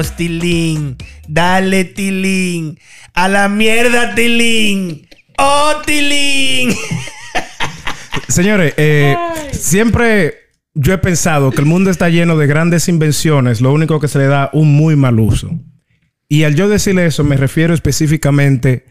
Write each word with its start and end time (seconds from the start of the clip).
Vamos, 0.00 0.16
Tilín. 0.16 0.96
Dale, 1.28 1.84
Tilín. 1.84 2.78
A 3.12 3.28
la 3.28 3.50
mierda, 3.50 4.14
Tilín. 4.14 5.06
¡Oh, 5.36 5.74
Tilín! 5.84 6.74
Señores, 8.28 8.72
eh, 8.78 9.14
siempre 9.52 10.36
yo 10.72 10.94
he 10.94 10.98
pensado 10.98 11.50
que 11.50 11.60
el 11.60 11.66
mundo 11.66 11.90
está 11.90 12.08
lleno 12.08 12.38
de 12.38 12.46
grandes 12.46 12.88
invenciones, 12.88 13.60
lo 13.60 13.74
único 13.74 14.00
que 14.00 14.08
se 14.08 14.20
le 14.20 14.26
da 14.26 14.48
un 14.54 14.74
muy 14.74 14.96
mal 14.96 15.20
uso. 15.20 15.50
Y 16.30 16.44
al 16.44 16.54
yo 16.54 16.70
decirle 16.70 17.04
eso, 17.04 17.22
me 17.22 17.36
refiero 17.36 17.74
específicamente 17.74 18.86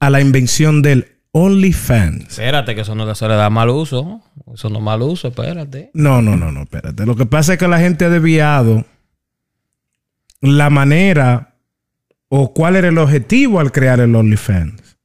a 0.00 0.08
la 0.08 0.22
invención 0.22 0.80
del 0.80 1.18
OnlyFans. 1.32 2.30
Espérate, 2.30 2.74
que 2.74 2.80
eso 2.80 2.94
no 2.94 3.14
se 3.14 3.28
le 3.28 3.34
da 3.34 3.50
mal 3.50 3.68
uso. 3.68 4.22
Eso 4.54 4.70
no 4.70 4.78
es 4.78 4.84
mal 4.84 5.02
uso, 5.02 5.28
espérate. 5.28 5.90
No, 5.92 6.22
no, 6.22 6.34
no, 6.34 6.50
no, 6.50 6.62
espérate. 6.62 7.04
Lo 7.04 7.14
que 7.14 7.26
pasa 7.26 7.52
es 7.52 7.58
que 7.58 7.68
la 7.68 7.78
gente 7.78 8.06
ha 8.06 8.08
desviado 8.08 8.86
la 10.44 10.70
manera 10.70 11.56
o 12.28 12.52
cuál 12.52 12.76
era 12.76 12.88
el 12.88 12.98
objetivo 12.98 13.60
al 13.60 13.72
crear 13.72 14.00
el 14.00 14.14
OnlyFans. 14.14 14.98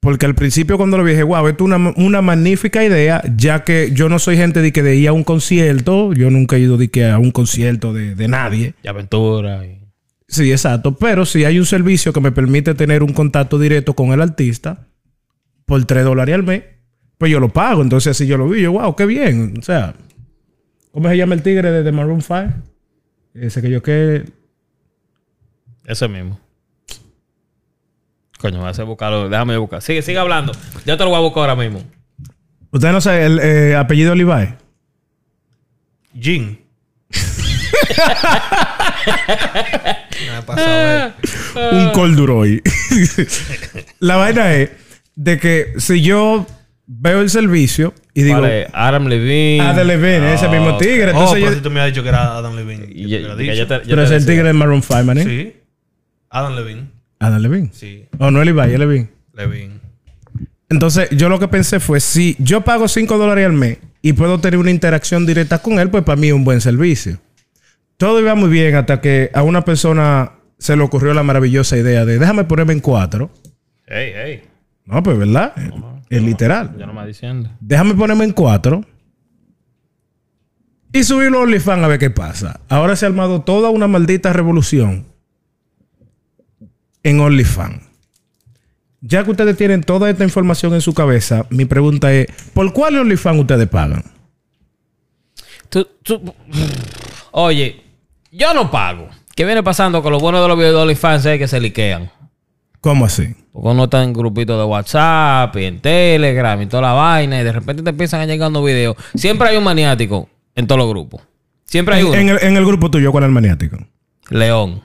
Porque 0.00 0.26
al 0.26 0.34
principio 0.34 0.76
cuando 0.76 0.98
lo 0.98 1.04
vi 1.04 1.12
dije, 1.12 1.22
wow, 1.22 1.48
esto 1.48 1.64
es 1.64 1.72
una, 1.72 1.94
una 1.96 2.20
magnífica 2.20 2.84
idea, 2.84 3.22
ya 3.36 3.64
que 3.64 3.90
yo 3.92 4.10
no 4.10 4.18
soy 4.18 4.36
gente 4.36 4.60
de 4.60 4.70
que 4.70 4.82
de 4.82 4.96
ir 4.96 5.08
a 5.08 5.12
un 5.12 5.24
concierto, 5.24 6.12
yo 6.12 6.30
nunca 6.30 6.56
he 6.56 6.60
ido 6.60 6.76
de 6.76 6.88
que 6.88 7.06
a 7.08 7.18
un 7.18 7.30
concierto 7.30 7.94
de, 7.94 8.14
de 8.14 8.28
nadie. 8.28 8.74
Y 8.82 8.88
aventura. 8.88 9.64
Y... 9.64 9.80
Sí, 10.28 10.50
exacto. 10.50 10.94
Pero 10.96 11.24
si 11.24 11.44
hay 11.44 11.58
un 11.58 11.64
servicio 11.64 12.12
que 12.12 12.20
me 12.20 12.32
permite 12.32 12.74
tener 12.74 13.02
un 13.02 13.14
contacto 13.14 13.58
directo 13.58 13.94
con 13.94 14.12
el 14.12 14.20
artista 14.20 14.86
por 15.64 15.82
3 15.82 16.04
dólares 16.04 16.34
al 16.34 16.42
mes, 16.42 16.64
pues 17.16 17.32
yo 17.32 17.40
lo 17.40 17.48
pago. 17.48 17.80
Entonces 17.80 18.10
así 18.10 18.26
yo 18.26 18.36
lo 18.36 18.46
vi, 18.46 18.60
yo, 18.60 18.72
wow, 18.72 18.94
qué 18.94 19.06
bien. 19.06 19.54
O 19.58 19.62
sea, 19.62 19.94
¿cómo 20.92 21.08
se 21.08 21.16
llama 21.16 21.34
el 21.34 21.42
tigre 21.42 21.70
de, 21.70 21.82
de 21.82 21.92
Maroon 21.92 22.20
5? 22.20 22.52
Ese 23.34 23.62
que 23.62 23.70
yo 23.70 23.82
que... 23.82 24.24
Ese 25.84 26.08
mismo. 26.08 26.40
Coño, 28.38 28.62
me 28.62 28.68
hace 28.68 28.82
buscarlo. 28.82 29.28
Déjame 29.28 29.56
buscar. 29.56 29.80
Sigue, 29.82 30.02
sigue 30.02 30.18
hablando. 30.18 30.52
Yo 30.84 30.96
te 30.96 31.04
lo 31.04 31.10
voy 31.10 31.18
a 31.18 31.22
buscar 31.22 31.42
ahora 31.48 31.56
mismo. 31.56 31.82
Usted 32.70 32.92
no 32.92 33.00
sabe 33.00 33.24
el 33.26 33.38
eh, 33.40 33.76
apellido 33.76 34.14
Levi. 34.14 34.54
Jin. 36.18 36.58
Me 40.26 40.36
ha 40.36 40.42
pasado, 40.46 41.12
eh. 41.56 41.70
un 41.72 41.90
corduroy. 41.92 42.62
la 44.00 44.16
vaina 44.16 44.54
es 44.54 44.70
de 45.14 45.38
que 45.38 45.74
si 45.78 46.02
yo 46.02 46.46
veo 46.86 47.20
el 47.20 47.30
servicio 47.30 47.94
y 48.14 48.22
digo, 48.22 48.40
Vale, 48.40 48.68
Adam 48.72 49.06
Levine. 49.06 49.60
Adam 49.60 49.86
Levine, 49.86 50.34
ese 50.34 50.48
mismo 50.48 50.70
ok. 50.70 50.78
tigre. 50.80 51.06
Oh, 51.06 51.10
Entonces 51.10 51.34
pero 51.34 51.46
yo- 51.50 51.54
si 51.56 51.62
tú 51.62 51.70
me 51.70 51.80
has 51.80 51.86
dicho 51.86 52.02
que 52.02 52.08
era 52.08 52.36
Adam 52.36 52.56
Levine. 52.56 52.86
Yo 52.94 53.36
te 53.36 53.44
lo 53.44 53.54
yo 53.54 53.66
te- 53.66 53.78
pero 53.80 53.96
te 53.96 54.04
es 54.04 54.10
el 54.22 54.26
tigre 54.26 54.44
de 54.48 54.52
Maroon 54.52 54.82
5, 54.82 55.02
man. 55.04 55.18
¿eh? 55.18 55.24
Sí. 55.24 55.60
Adam 56.34 56.56
Levine. 56.56 56.90
Adam 57.20 57.40
Levine. 57.40 57.70
Sí. 57.72 58.06
O 58.18 58.28
no 58.32 58.40
es 58.40 58.46
Levi, 58.46 58.72
es 58.72 58.78
Levine. 58.78 59.08
Levine. 59.34 59.74
Entonces, 60.68 61.08
yo 61.10 61.28
lo 61.28 61.38
que 61.38 61.46
pensé 61.46 61.78
fue, 61.78 62.00
si 62.00 62.34
yo 62.40 62.62
pago 62.62 62.88
5 62.88 63.16
dólares 63.16 63.46
al 63.46 63.52
mes 63.52 63.78
y 64.02 64.14
puedo 64.14 64.40
tener 64.40 64.58
una 64.58 64.72
interacción 64.72 65.26
directa 65.26 65.60
con 65.60 65.78
él, 65.78 65.90
pues 65.90 66.02
para 66.02 66.20
mí 66.20 66.26
es 66.26 66.32
un 66.32 66.44
buen 66.44 66.60
servicio. 66.60 67.18
Todo 67.98 68.18
iba 68.18 68.34
muy 68.34 68.48
bien 68.48 68.74
hasta 68.74 69.00
que 69.00 69.30
a 69.32 69.44
una 69.44 69.64
persona 69.64 70.32
se 70.58 70.76
le 70.76 70.82
ocurrió 70.82 71.14
la 71.14 71.22
maravillosa 71.22 71.76
idea 71.76 72.04
de 72.04 72.18
déjame 72.18 72.42
ponerme 72.42 72.72
en 72.72 72.80
cuatro. 72.80 73.30
Ey, 73.86 74.12
ey. 74.12 74.42
No, 74.86 75.04
pues 75.04 75.16
verdad, 75.16 75.52
es, 76.10 76.20
literal. 76.20 76.76
Yo 76.76 76.86
no 76.86 76.92
me 76.94 77.06
diciendo. 77.06 77.48
Déjame 77.60 77.94
ponerme 77.94 78.24
en 78.24 78.32
cuatro 78.32 78.84
y 80.92 81.04
subirlo 81.04 81.38
a 81.38 81.42
OnlyFans 81.42 81.84
a 81.84 81.88
ver 81.88 82.00
qué 82.00 82.10
pasa. 82.10 82.60
Ahora 82.68 82.96
se 82.96 83.06
ha 83.06 83.08
armado 83.08 83.42
toda 83.42 83.70
una 83.70 83.86
maldita 83.86 84.32
revolución 84.32 85.13
en 87.04 87.20
OnlyFans. 87.20 87.82
Ya 89.00 89.22
que 89.22 89.30
ustedes 89.30 89.56
tienen 89.56 89.82
toda 89.82 90.10
esta 90.10 90.24
información 90.24 90.74
en 90.74 90.80
su 90.80 90.92
cabeza, 90.94 91.46
mi 91.50 91.64
pregunta 91.66 92.12
es, 92.12 92.26
¿por 92.54 92.72
cuál 92.72 92.96
OnlyFans 92.96 93.40
ustedes 93.40 93.68
pagan? 93.68 94.02
Tú, 95.68 95.86
tú- 96.02 96.34
Oye, 97.32 97.82
yo 98.30 98.54
no 98.54 98.70
pago. 98.70 99.08
¿Qué 99.34 99.44
viene 99.44 99.62
pasando 99.62 100.02
con 100.02 100.12
lo 100.12 100.20
bueno 100.20 100.40
de 100.40 100.48
los 100.48 100.56
videos 100.56 100.74
de 100.74 100.82
OnlyFans 100.82 101.26
es 101.26 101.38
que 101.38 101.48
se 101.48 101.60
liquean? 101.60 102.10
¿Cómo 102.80 103.04
así? 103.04 103.34
Porque 103.52 103.68
uno 103.68 103.84
está 103.84 104.02
en 104.02 104.12
grupitos 104.12 104.56
de 104.58 104.64
WhatsApp 104.64 105.56
y 105.56 105.64
en 105.64 105.80
Telegram 105.80 106.60
y 106.60 106.66
toda 106.66 106.82
la 106.82 106.92
vaina 106.92 107.40
y 107.40 107.44
de 107.44 107.52
repente 107.52 107.82
te 107.82 107.90
empiezan 107.90 108.20
a 108.20 108.26
llegar 108.26 108.50
unos 108.50 108.64
videos. 108.64 108.96
Siempre 109.14 109.48
hay 109.48 109.56
un 109.56 109.64
maniático 109.64 110.28
en 110.54 110.66
todos 110.66 110.78
los 110.78 110.88
grupos. 110.88 111.22
Siempre 111.64 111.96
hay 111.96 112.02
En, 112.02 112.06
uno. 112.06 112.16
en 112.16 112.28
el, 112.30 112.38
en 112.42 112.56
el 112.56 112.64
grupo 112.64 112.90
tuyo, 112.90 113.10
¿cuál 113.10 113.24
es 113.24 113.28
el 113.28 113.32
maniático? 113.34 113.78
León. 114.30 114.82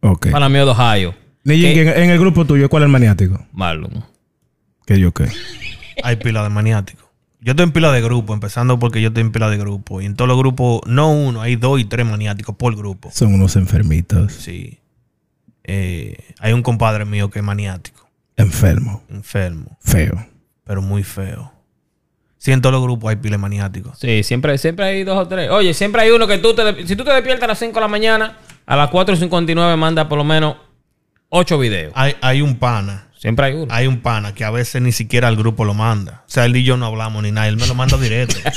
Ok. 0.00 0.30
Para 0.30 0.48
mí 0.48 0.58
Ohio. 0.58 1.14
Nijin, 1.48 1.72
¿Qué? 1.74 1.80
en, 1.82 1.88
en 2.04 2.10
el 2.10 2.18
grupo 2.18 2.44
tuyo, 2.44 2.68
¿cuál 2.68 2.82
es 2.82 2.86
el 2.86 2.92
maniático? 2.92 3.44
Marlon. 3.52 4.04
Que 4.86 4.98
yo 5.00 5.12
qué. 5.12 5.26
Hay 6.02 6.16
pila 6.16 6.42
de 6.42 6.48
maniáticos. 6.50 7.04
Yo 7.40 7.52
estoy 7.52 7.64
en 7.64 7.72
pila 7.72 7.92
de 7.92 8.00
grupo, 8.02 8.34
empezando 8.34 8.78
porque 8.78 9.00
yo 9.00 9.08
estoy 9.08 9.20
en 9.22 9.32
pila 9.32 9.48
de 9.48 9.56
grupo. 9.58 10.00
Y 10.00 10.06
en 10.06 10.14
todos 10.16 10.28
los 10.28 10.36
grupos, 10.38 10.80
no 10.86 11.10
uno, 11.12 11.40
hay 11.40 11.56
dos 11.56 11.78
y 11.80 11.84
tres 11.84 12.04
maniáticos 12.06 12.56
por 12.56 12.74
grupo. 12.76 13.10
Son 13.12 13.32
unos 13.34 13.54
enfermitos. 13.56 14.32
Sí. 14.32 14.78
Eh, 15.64 16.16
hay 16.40 16.52
un 16.52 16.62
compadre 16.62 17.04
mío 17.04 17.30
que 17.30 17.40
es 17.40 17.44
maniático, 17.44 18.08
Enfermo. 18.36 19.02
enfermo, 19.10 19.76
Feo. 19.82 20.26
pero 20.64 20.80
muy 20.80 21.02
feo. 21.02 21.52
Sí, 22.38 22.52
en 22.52 22.60
todos 22.62 22.72
los 22.72 22.82
grupos 22.82 23.10
hay 23.10 23.16
pila 23.16 23.32
de 23.32 23.38
maniáticos. 23.42 23.98
Sí, 23.98 24.22
siempre, 24.22 24.56
siempre 24.58 24.86
hay 24.86 25.04
dos 25.04 25.18
o 25.18 25.28
tres. 25.28 25.50
Oye, 25.50 25.74
siempre 25.74 26.02
hay 26.02 26.10
uno 26.10 26.26
que 26.26 26.38
tú 26.38 26.54
te... 26.54 26.86
Si 26.86 26.96
tú 26.96 27.04
te 27.04 27.12
despiertas 27.12 27.44
a 27.44 27.48
las 27.48 27.58
5 27.58 27.74
de 27.74 27.80
la 27.80 27.88
mañana, 27.88 28.38
a 28.64 28.76
las 28.76 28.90
4.59 28.90 29.76
manda 29.76 30.08
por 30.08 30.16
lo 30.18 30.24
menos 30.24 30.56
8 31.30 31.58
videos. 31.58 31.92
Hay, 31.94 32.14
hay 32.20 32.40
un 32.42 32.56
pana, 32.56 33.08
Siempre 33.18 33.46
hay 33.46 33.54
uno. 33.54 33.66
hay 33.74 33.86
un 33.86 34.00
pana 34.00 34.32
que 34.34 34.44
a 34.44 34.50
veces 34.50 34.80
ni 34.80 34.92
siquiera 34.92 35.28
el 35.28 35.36
grupo 35.36 35.64
lo 35.64 35.74
manda. 35.74 36.22
O 36.26 36.30
sea, 36.30 36.44
él 36.46 36.56
y 36.56 36.64
yo 36.64 36.76
no 36.76 36.86
hablamos 36.86 37.22
ni 37.22 37.32
nada, 37.32 37.48
él 37.48 37.56
me 37.56 37.66
lo 37.66 37.74
manda 37.74 37.96
directo. 37.98 38.36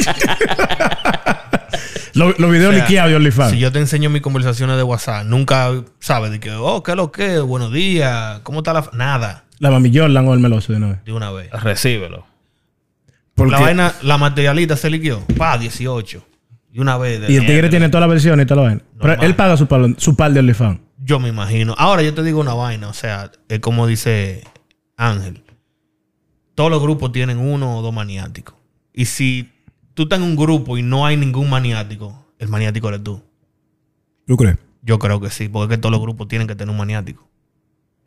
Lo- 2.13 2.33
Los 2.37 2.51
videos 2.51 2.73
O 2.73 2.75
sea, 2.75 2.83
liqueados 2.83 3.09
de 3.11 3.15
OnlyFans. 3.15 3.51
Si 3.51 3.59
yo 3.59 3.71
te 3.71 3.79
enseño 3.79 4.09
mis 4.09 4.21
conversaciones 4.21 4.75
de 4.75 4.83
WhatsApp, 4.83 5.25
nunca 5.25 5.71
sabes 5.99 6.31
de 6.31 6.39
que, 6.41 6.51
oh, 6.51 6.83
¿qué 6.83 6.91
es 6.91 6.97
lo 6.97 7.09
que? 7.11 7.39
Buenos 7.39 7.71
días, 7.71 8.39
¿cómo 8.43 8.59
está 8.59 8.73
la.? 8.73 8.79
f-?" 8.81 8.89
Nada, 8.93 9.45
La 9.59 9.71
mami 9.71 9.95
Jordan 9.97 10.27
o 10.27 10.33
el 10.33 10.39
meloso 10.41 10.73
de 10.73 10.77
una 10.79 10.87
vez. 10.89 11.03
de 11.05 11.13
una 11.13 11.31
vez. 11.31 11.49
Recíbelo. 11.51 12.25
Porque, 13.33 13.53
La 13.53 13.59
vaina, 13.61 13.93
la 14.01 14.17
materialista 14.17 14.75
se 14.75 14.89
liquió. 14.89 15.21
Pa, 15.37 15.57
18. 15.57 16.25
Y 16.73 16.79
una 16.81 16.97
vez. 16.97 17.21
de- 17.21 17.31
y 17.31 17.37
el 17.37 17.45
tigre 17.45 17.69
tiene 17.69 17.87
toda 17.87 18.01
la 18.01 18.07
versión 18.07 18.39
y 18.41 18.45
toda 18.45 18.61
la 18.63 18.67
vaina. 18.67 18.81
Pero 18.99 19.21
él 19.21 19.33
paga 19.35 19.55
su, 19.55 19.67
par- 19.67 19.95
su 19.97 20.15
par 20.15 20.33
de 20.33 20.41
OnlyFans. 20.41 20.79
Yo 21.03 21.19
me 21.19 21.29
imagino. 21.29 21.75
Ahora 21.77 22.03
yo 22.03 22.13
te 22.13 22.23
digo 22.23 22.39
una 22.39 22.53
vaina, 22.53 22.87
o 22.87 22.93
sea, 22.93 23.31
es 23.49 23.59
como 23.59 23.87
dice 23.87 24.43
Ángel. 24.97 25.43
Todos 26.53 26.69
los 26.69 26.81
grupos 26.81 27.11
tienen 27.11 27.39
uno 27.39 27.77
o 27.77 27.81
dos 27.81 27.93
maniáticos. 27.93 28.55
Y 28.93 29.05
si 29.05 29.51
tú 29.93 30.03
estás 30.03 30.19
en 30.19 30.25
un 30.25 30.35
grupo 30.35 30.77
y 30.77 30.83
no 30.83 31.05
hay 31.05 31.17
ningún 31.17 31.49
maniático, 31.49 32.25
el 32.37 32.49
maniático 32.49 32.89
eres 32.89 33.03
tú. 33.03 33.23
¿Tú 34.27 34.37
crees? 34.37 34.57
Yo 34.83 34.99
creo 34.99 35.19
que 35.19 35.29
sí, 35.29 35.49
porque 35.49 35.73
es 35.73 35.77
que 35.77 35.81
todos 35.81 35.91
los 35.91 36.01
grupos 36.01 36.27
tienen 36.27 36.47
que 36.47 36.55
tener 36.55 36.71
un 36.71 36.77
maniático. 36.77 37.27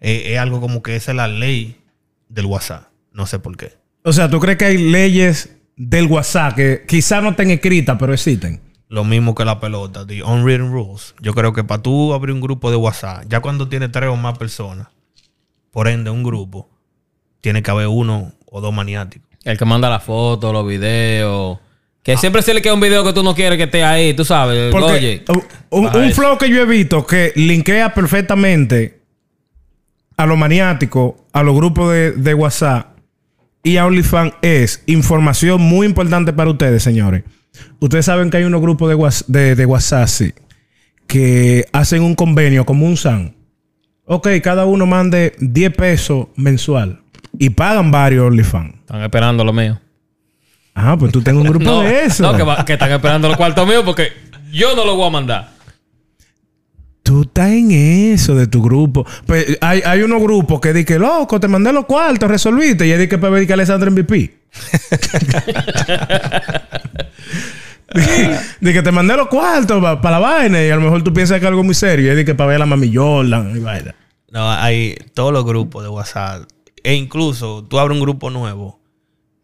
Es, 0.00 0.26
es 0.26 0.38
algo 0.38 0.60
como 0.60 0.82
que 0.82 0.94
esa 0.94 1.12
es 1.12 1.16
la 1.16 1.28
ley 1.28 1.80
del 2.28 2.46
WhatsApp. 2.46 2.88
No 3.12 3.26
sé 3.26 3.38
por 3.38 3.56
qué. 3.56 3.72
O 4.04 4.12
sea, 4.12 4.28
¿tú 4.28 4.38
crees 4.38 4.58
que 4.58 4.66
hay 4.66 4.78
leyes 4.78 5.56
del 5.76 6.06
WhatsApp 6.06 6.54
que 6.54 6.84
quizás 6.86 7.22
no 7.22 7.30
estén 7.30 7.50
escritas, 7.50 7.96
pero 7.98 8.12
existen? 8.12 8.60
Lo 8.94 9.02
mismo 9.02 9.34
que 9.34 9.44
la 9.44 9.58
pelota, 9.58 10.06
the 10.06 10.22
unwritten 10.22 10.70
rules. 10.70 11.16
Yo 11.20 11.34
creo 11.34 11.52
que 11.52 11.64
para 11.64 11.82
tú 11.82 12.14
abrir 12.14 12.32
un 12.32 12.40
grupo 12.40 12.70
de 12.70 12.76
WhatsApp, 12.76 13.24
ya 13.28 13.40
cuando 13.40 13.66
tienes 13.68 13.90
tres 13.90 14.08
o 14.08 14.14
más 14.14 14.38
personas, 14.38 14.86
por 15.72 15.88
ende 15.88 16.10
un 16.10 16.22
grupo, 16.22 16.68
tiene 17.40 17.60
que 17.60 17.72
haber 17.72 17.88
uno 17.88 18.30
o 18.46 18.60
dos 18.60 18.72
maniáticos. 18.72 19.28
El 19.42 19.58
que 19.58 19.64
manda 19.64 19.90
la 19.90 19.98
foto, 19.98 20.52
los 20.52 20.64
videos. 20.64 21.58
Que 22.04 22.16
siempre 22.16 22.40
se 22.42 22.54
le 22.54 22.62
queda 22.62 22.74
un 22.74 22.80
video 22.80 23.02
que 23.02 23.12
tú 23.12 23.24
no 23.24 23.34
quieres 23.34 23.56
que 23.58 23.64
esté 23.64 23.82
ahí, 23.82 24.14
tú 24.14 24.24
sabes. 24.24 24.70
Porque 24.70 24.92
Oye. 24.92 25.24
un, 25.70 25.86
un- 25.86 26.12
flow 26.12 26.38
que 26.38 26.48
yo 26.48 26.62
he 26.62 26.64
visto 26.64 27.04
que 27.04 27.32
linkea 27.34 27.94
perfectamente 27.94 29.00
a 30.16 30.24
los 30.24 30.38
maniáticos, 30.38 31.14
a 31.32 31.42
los 31.42 31.56
grupos 31.56 31.90
de, 31.92 32.12
de 32.12 32.32
WhatsApp 32.34 32.96
y 33.64 33.76
a 33.76 33.86
OnlyFans 33.86 34.34
es 34.40 34.84
información 34.86 35.60
muy 35.62 35.84
importante 35.84 36.32
para 36.32 36.50
ustedes, 36.50 36.80
señores. 36.80 37.24
Ustedes 37.80 38.06
saben 38.06 38.30
que 38.30 38.38
hay 38.38 38.44
unos 38.44 38.60
grupos 38.60 38.88
de, 39.26 39.38
de, 39.40 39.54
de 39.54 39.66
WhatsApp 39.66 40.08
sí, 40.08 40.32
que 41.06 41.66
hacen 41.72 42.02
un 42.02 42.14
convenio 42.14 42.64
como 42.66 42.86
un 42.86 42.96
SAN. 42.96 43.34
Ok, 44.06 44.28
cada 44.42 44.64
uno 44.66 44.86
mande 44.86 45.34
10 45.40 45.74
pesos 45.74 46.26
mensual 46.36 47.00
y 47.38 47.50
pagan 47.50 47.90
varios 47.90 48.26
OnlyFans. 48.26 48.74
Están 48.80 49.02
esperando 49.02 49.44
lo 49.44 49.52
mío. 49.52 49.80
Ah, 50.74 50.96
pues 50.98 51.12
tú 51.12 51.22
tengo 51.22 51.40
un 51.40 51.48
grupo 51.48 51.64
No, 51.70 51.80
de 51.82 52.04
eso. 52.04 52.22
no 52.22 52.36
que, 52.36 52.42
va- 52.42 52.64
que 52.64 52.74
están 52.74 52.90
esperando 52.92 53.28
los 53.28 53.36
cuartos 53.36 53.66
míos 53.66 53.82
porque 53.84 54.08
yo 54.52 54.74
no 54.76 54.84
lo 54.84 54.96
voy 54.96 55.06
a 55.06 55.10
mandar. 55.10 55.54
Tú 57.02 57.22
estás 57.22 57.50
en 57.50 57.70
eso 57.70 58.34
de 58.34 58.46
tu 58.46 58.62
grupo. 58.62 59.06
Pues 59.26 59.58
hay, 59.60 59.82
hay 59.84 60.00
unos 60.02 60.22
grupos 60.22 60.60
que 60.60 60.72
dicen, 60.72 61.02
loco, 61.02 61.38
te 61.38 61.48
mandé 61.48 61.70
los 61.72 61.84
cuartos, 61.84 62.30
resolviste. 62.30 62.86
Y 62.86 62.92
hay 62.92 63.08
que 63.08 63.18
para 63.18 63.34
ver 63.34 63.46
que 63.46 63.52
Alessandro 63.52 63.90
MVP. 63.90 64.34
de 68.60 68.72
que 68.72 68.82
te 68.82 68.92
mandé 68.92 69.16
los 69.16 69.28
cuartos 69.28 69.82
para 70.00 70.10
la 70.12 70.18
vaina 70.18 70.62
y 70.64 70.70
a 70.70 70.76
lo 70.76 70.82
mejor 70.82 71.02
tú 71.02 71.12
piensas 71.12 71.38
que 71.38 71.44
es 71.44 71.48
algo 71.48 71.62
muy 71.62 71.74
serio. 71.74 72.06
Y 72.06 72.08
es 72.10 72.16
de 72.16 72.24
que 72.24 72.34
para 72.34 72.48
ver 72.48 72.56
a 72.56 72.58
la 72.60 72.66
mami 72.66 72.94
Jordan 72.94 73.56
y 73.56 73.60
vaina. 73.60 73.94
No, 74.30 74.50
hay 74.50 74.96
todos 75.14 75.32
los 75.32 75.44
grupos 75.44 75.82
de 75.82 75.88
WhatsApp. 75.88 76.48
E 76.82 76.94
incluso 76.94 77.64
tú 77.64 77.78
abres 77.78 77.96
un 77.96 78.02
grupo 78.02 78.30
nuevo 78.30 78.80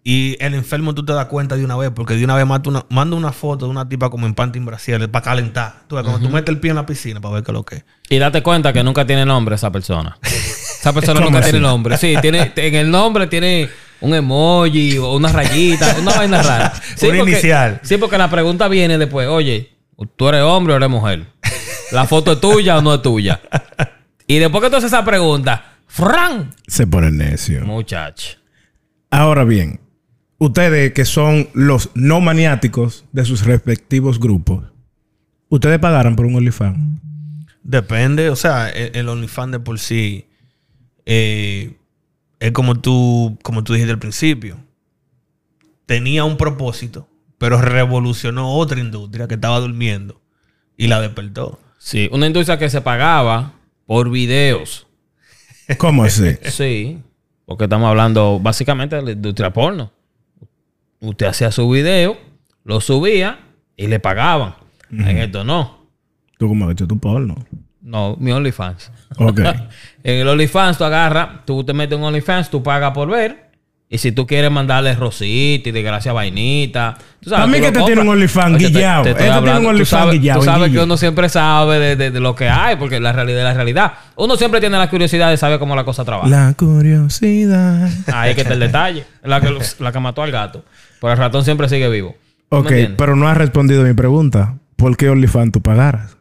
y 0.02 0.36
el 0.40 0.54
enfermo 0.54 0.94
tú 0.94 1.04
te 1.04 1.12
das 1.12 1.26
cuenta 1.26 1.56
de 1.56 1.64
una 1.64 1.76
vez 1.76 1.90
porque 1.94 2.14
de 2.14 2.24
una 2.24 2.34
vez 2.34 2.46
manda 2.46 2.70
una, 2.70 2.86
manda 2.88 3.16
una 3.16 3.32
foto 3.32 3.66
de 3.66 3.70
una 3.70 3.88
tipa 3.88 4.08
como 4.08 4.26
en 4.26 4.34
panty 4.34 4.58
en 4.58 4.64
Brasil 4.64 5.08
para 5.10 5.22
calentar. 5.22 5.82
Tú 5.86 5.96
ves, 5.96 6.04
cuando 6.04 6.26
tú 6.26 6.32
metes 6.32 6.48
el 6.48 6.58
pie 6.58 6.70
en 6.70 6.76
la 6.76 6.86
piscina 6.86 7.20
para 7.20 7.34
ver 7.34 7.44
qué 7.44 7.50
es 7.50 7.54
lo 7.54 7.64
que 7.64 7.76
es. 7.76 7.84
Y 8.08 8.18
date 8.18 8.42
cuenta 8.42 8.72
que 8.72 8.82
nunca 8.82 9.06
tiene 9.06 9.26
nombre 9.26 9.54
esa 9.54 9.70
persona. 9.70 10.18
Esa 10.22 10.92
persona 10.94 11.20
¿Cómo 11.20 11.26
nunca 11.26 11.40
así? 11.40 11.50
tiene 11.50 11.66
nombre. 11.66 11.98
Sí, 11.98 12.14
tiene, 12.22 12.52
en 12.56 12.74
el 12.74 12.90
nombre 12.90 13.26
tiene 13.26 13.68
un 14.00 14.14
emoji 14.14 14.98
o 14.98 15.16
una 15.16 15.30
rayita, 15.32 15.96
una 16.00 16.12
vaina 16.14 16.42
rara. 16.42 16.72
Sí, 16.96 17.06
Una 17.08 17.18
porque- 17.18 17.32
inicial. 17.32 17.80
Sí, 17.82 17.96
porque 17.96 18.18
la 18.18 18.30
pregunta 18.30 18.68
viene 18.68 18.98
después, 18.98 19.28
oye, 19.28 19.70
¿tú 20.16 20.28
eres 20.28 20.42
hombre 20.42 20.74
o 20.74 20.76
eres 20.76 20.88
mujer? 20.90 21.26
¿La 21.92 22.06
foto 22.06 22.32
es 22.32 22.40
tuya 22.40 22.78
o 22.78 22.82
no 22.82 22.94
es 22.94 23.02
tuya? 23.02 23.40
Y 24.26 24.38
después 24.38 24.62
que 24.62 24.70
tú 24.70 24.76
haces 24.76 24.92
esa 24.92 25.04
pregunta, 25.04 25.76
¡fran! 25.86 26.54
Se 26.66 26.86
pone 26.86 27.10
necio. 27.10 27.64
Muchacho. 27.66 28.38
Ahora 29.10 29.42
bien, 29.44 29.80
ustedes 30.38 30.92
que 30.92 31.04
son 31.04 31.48
los 31.52 31.90
no 31.94 32.20
maniáticos 32.20 33.04
de 33.12 33.24
sus 33.24 33.44
respectivos 33.44 34.20
grupos, 34.20 34.64
¿ustedes 35.48 35.80
pagaran 35.80 36.14
por 36.14 36.26
un 36.26 36.36
OnlyFans? 36.36 37.00
Depende, 37.64 38.30
o 38.30 38.36
sea, 38.36 38.68
el, 38.70 38.94
el 38.96 39.08
OnlyFans 39.08 39.52
de 39.52 39.58
por 39.60 39.78
sí 39.80 40.28
eh, 41.06 41.74
es 42.40 42.52
como 42.52 42.80
tú, 42.80 43.38
como 43.42 43.62
tú 43.62 43.74
dijiste 43.74 43.92
al 43.92 43.98
principio. 43.98 44.56
Tenía 45.86 46.24
un 46.24 46.36
propósito, 46.36 47.06
pero 47.38 47.60
revolucionó 47.60 48.54
otra 48.54 48.80
industria 48.80 49.28
que 49.28 49.34
estaba 49.34 49.60
durmiendo 49.60 50.20
y 50.76 50.88
la 50.88 51.00
despertó. 51.00 51.60
Sí, 51.78 52.08
una 52.12 52.26
industria 52.26 52.58
que 52.58 52.70
se 52.70 52.80
pagaba 52.80 53.54
por 53.86 54.10
videos. 54.10 54.86
¿Cómo 55.78 56.04
así? 56.04 56.36
Sí, 56.50 56.98
porque 57.44 57.64
estamos 57.64 57.88
hablando 57.88 58.40
básicamente 58.40 58.96
de 58.96 59.02
la 59.02 59.10
industria 59.12 59.52
porno. 59.52 59.92
Usted 61.00 61.26
hacía 61.26 61.50
su 61.52 61.68
video, 61.68 62.16
lo 62.64 62.80
subía 62.80 63.40
y 63.76 63.86
le 63.86 64.00
pagaban. 64.00 64.54
En 64.90 65.18
esto 65.18 65.44
no. 65.44 65.86
Tú 66.38 66.48
como 66.48 66.66
has 66.66 66.72
hecho 66.72 66.86
tu 66.86 66.98
porno. 66.98 67.36
No, 67.82 68.16
mi 68.18 68.30
OnlyFans. 68.32 68.90
Ok. 69.16 69.40
en 70.04 70.16
el 70.20 70.28
OnlyFans 70.28 70.76
tú 70.78 70.84
agarras, 70.84 71.44
tú 71.46 71.64
te 71.64 71.72
metes 71.72 71.96
en 71.98 72.04
OnlyFans, 72.04 72.50
tú 72.50 72.62
pagas 72.62 72.92
por 72.92 73.08
ver. 73.08 73.48
Y 73.92 73.98
si 73.98 74.12
tú 74.12 74.24
quieres 74.24 74.52
mandarle 74.52 74.94
rosita 74.94 75.68
y 75.68 75.72
de 75.72 75.82
gracia 75.82 76.12
vainita. 76.12 76.96
Tú 77.20 77.28
sabes, 77.30 77.44
A 77.44 77.46
mí 77.48 77.58
tú 77.58 77.64
que 77.64 77.72
te 77.72 77.82
tiene 77.82 78.02
un. 78.02 78.08
OnlyFans 78.10 78.54
Oye, 78.54 78.66
te- 78.68 78.72
te 78.78 78.78
Este 79.10 79.14
tiene 79.14 79.30
un 79.30 79.36
hablando. 79.36 79.60
Tú 79.62 79.68
OnlyFans 79.70 79.88
sabes- 79.90 80.20
guillao, 80.20 80.38
Tú 80.38 80.44
sabes 80.44 80.70
que 80.70 80.78
uno 80.78 80.96
siempre 80.96 81.28
sabe 81.28 81.78
de, 81.80 81.96
de- 81.96 82.10
de 82.12 82.20
lo 82.20 82.36
que 82.36 82.48
hay, 82.48 82.76
porque 82.76 83.00
la 83.00 83.10
realidad 83.12 83.40
es 83.40 83.44
la 83.46 83.54
realidad. 83.54 83.92
Uno 84.14 84.36
siempre 84.36 84.60
tiene 84.60 84.78
la 84.78 84.88
curiosidad 84.88 85.28
de 85.30 85.36
saber 85.36 85.58
cómo 85.58 85.74
la 85.74 85.82
cosa 85.82 86.04
trabaja. 86.04 86.28
La 86.28 86.54
curiosidad. 86.54 87.90
Ahí 88.12 88.34
que 88.36 88.42
está 88.42 88.54
el 88.54 88.60
detalle. 88.60 89.04
La 89.24 89.40
que, 89.40 89.58
la 89.80 89.90
que 89.90 89.98
mató 89.98 90.22
al 90.22 90.30
gato. 90.30 90.64
Pero 91.00 91.12
el 91.12 91.18
ratón 91.18 91.44
siempre 91.44 91.68
sigue 91.68 91.88
vivo. 91.88 92.14
¿Tú 92.48 92.62
me 92.62 92.84
Ok, 92.86 92.92
pero 92.96 93.16
no 93.16 93.28
has 93.28 93.36
respondido 93.36 93.82
a 93.82 93.84
mi 93.84 93.94
pregunta. 93.94 94.54
¿Por 94.76 94.96
qué 94.96 95.08
OnlyFans 95.10 95.50
tú 95.50 95.60
pagaras? 95.62 96.16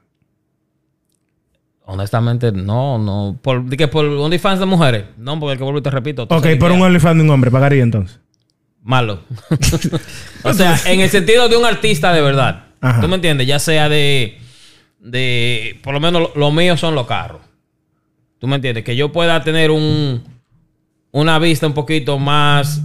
Honestamente, 1.92 2.52
no, 2.52 3.00
no. 3.00 3.40
Por, 3.42 3.68
que 3.76 3.88
por 3.88 4.06
OnlyFans 4.06 4.60
de 4.60 4.68
mujeres. 4.68 5.06
No, 5.18 5.40
porque 5.40 5.54
el 5.54 5.58
que 5.58 5.64
vuelvo 5.64 5.80
y 5.80 5.82
te 5.82 5.90
repito. 5.90 6.28
Ok, 6.30 6.46
por 6.60 6.72
un 6.72 6.84
OnlyFans 6.84 7.18
de 7.18 7.24
un 7.24 7.32
hombre, 7.32 7.50
¿pagaría 7.50 7.82
entonces? 7.82 8.20
Malo. 8.84 9.22
o 10.44 10.54
sea, 10.54 10.80
en 10.86 11.00
el 11.00 11.10
sentido 11.10 11.50
de 11.50 11.58
un 11.58 11.66
artista 11.66 12.14
de 12.14 12.22
verdad. 12.22 12.66
Ajá. 12.80 13.02
¿Tú 13.02 13.08
me 13.08 13.16
entiendes? 13.16 13.48
Ya 13.48 13.58
sea 13.58 13.90
de. 13.90 14.38
de 15.00 15.80
por 15.82 15.96
lo 15.96 16.00
menos 16.00 16.22
lo, 16.22 16.32
lo 16.36 16.52
mío 16.52 16.78
son 16.78 16.94
los 16.94 17.08
carros. 17.08 17.42
¿Tú 18.38 18.46
me 18.46 18.58
entiendes? 18.58 18.84
Que 18.84 18.96
yo 18.96 19.12
pueda 19.12 19.44
tener 19.44 19.72
un. 19.72 20.24
una 21.10 21.40
vista 21.40 21.66
un 21.66 21.74
poquito 21.74 22.20
más 22.20 22.84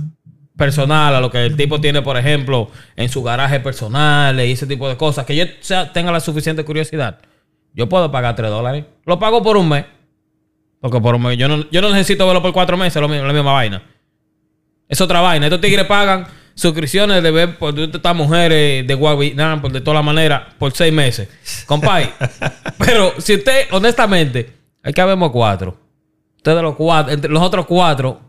personal 0.57 1.15
a 1.15 1.21
lo 1.21 1.31
que 1.31 1.45
el 1.45 1.57
tipo 1.57 1.79
tiene, 1.79 2.01
por 2.01 2.17
ejemplo, 2.17 2.71
en 2.97 3.11
su 3.11 3.23
garaje 3.23 3.61
personal 3.61 4.41
y 4.41 4.53
ese 4.53 4.67
tipo 4.67 4.89
de 4.89 4.97
cosas. 4.97 5.27
Que 5.27 5.37
yo 5.37 5.45
tenga 5.93 6.11
la 6.11 6.21
suficiente 6.21 6.65
curiosidad. 6.65 7.19
Yo 7.75 7.89
puedo 7.89 8.11
pagar 8.11 8.35
3 8.37 8.49
dólares. 8.51 8.85
Lo 9.05 9.19
pago 9.19 9.43
por 9.43 9.57
un 9.57 9.69
mes. 9.69 9.85
Porque 10.81 11.01
por 11.01 11.15
un 11.15 11.23
mes. 11.23 11.37
Yo 11.39 11.49
no, 11.49 11.69
yo 11.71 11.81
no 11.83 11.91
necesito 11.91 12.27
verlo 12.27 12.41
por 12.43 12.53
cuatro 12.53 12.77
meses, 12.77 13.01
lo 13.01 13.09
mismo- 13.09 13.27
la 13.27 13.33
misma 13.33 13.53
vaina. 13.53 13.83
Es 14.89 15.01
otra 15.01 15.21
vaina. 15.21 15.47
Estos 15.47 15.61
tigres 15.61 15.87
pagan 15.87 16.27
suscripciones 16.55 17.23
de 17.23 17.31
ver 17.31 17.59
por 17.59 17.75
de 17.75 17.85
estas 17.85 18.15
mujeres 18.15 18.87
de 18.87 18.95
Guavinam, 18.95 19.61
por 19.61 19.73
de 19.73 19.81
todas 19.81 19.97
las 19.97 20.05
maneras, 20.05 20.43
por 20.59 20.73
seis 20.73 20.93
meses. 20.93 21.29
Compay. 21.67 22.11
Pero 22.79 23.15
si 23.19 23.35
usted, 23.35 23.67
honestamente, 23.73 24.53
hay 24.83 24.93
que 24.93 25.01
habemos 25.01 25.31
cuatro. 25.31 25.77
Ustedes 26.37 26.63
los 26.63 26.77
cuatro, 26.77 27.13
entre 27.13 27.31
los 27.31 27.43
otros 27.43 27.65
cuatro, 27.67 28.21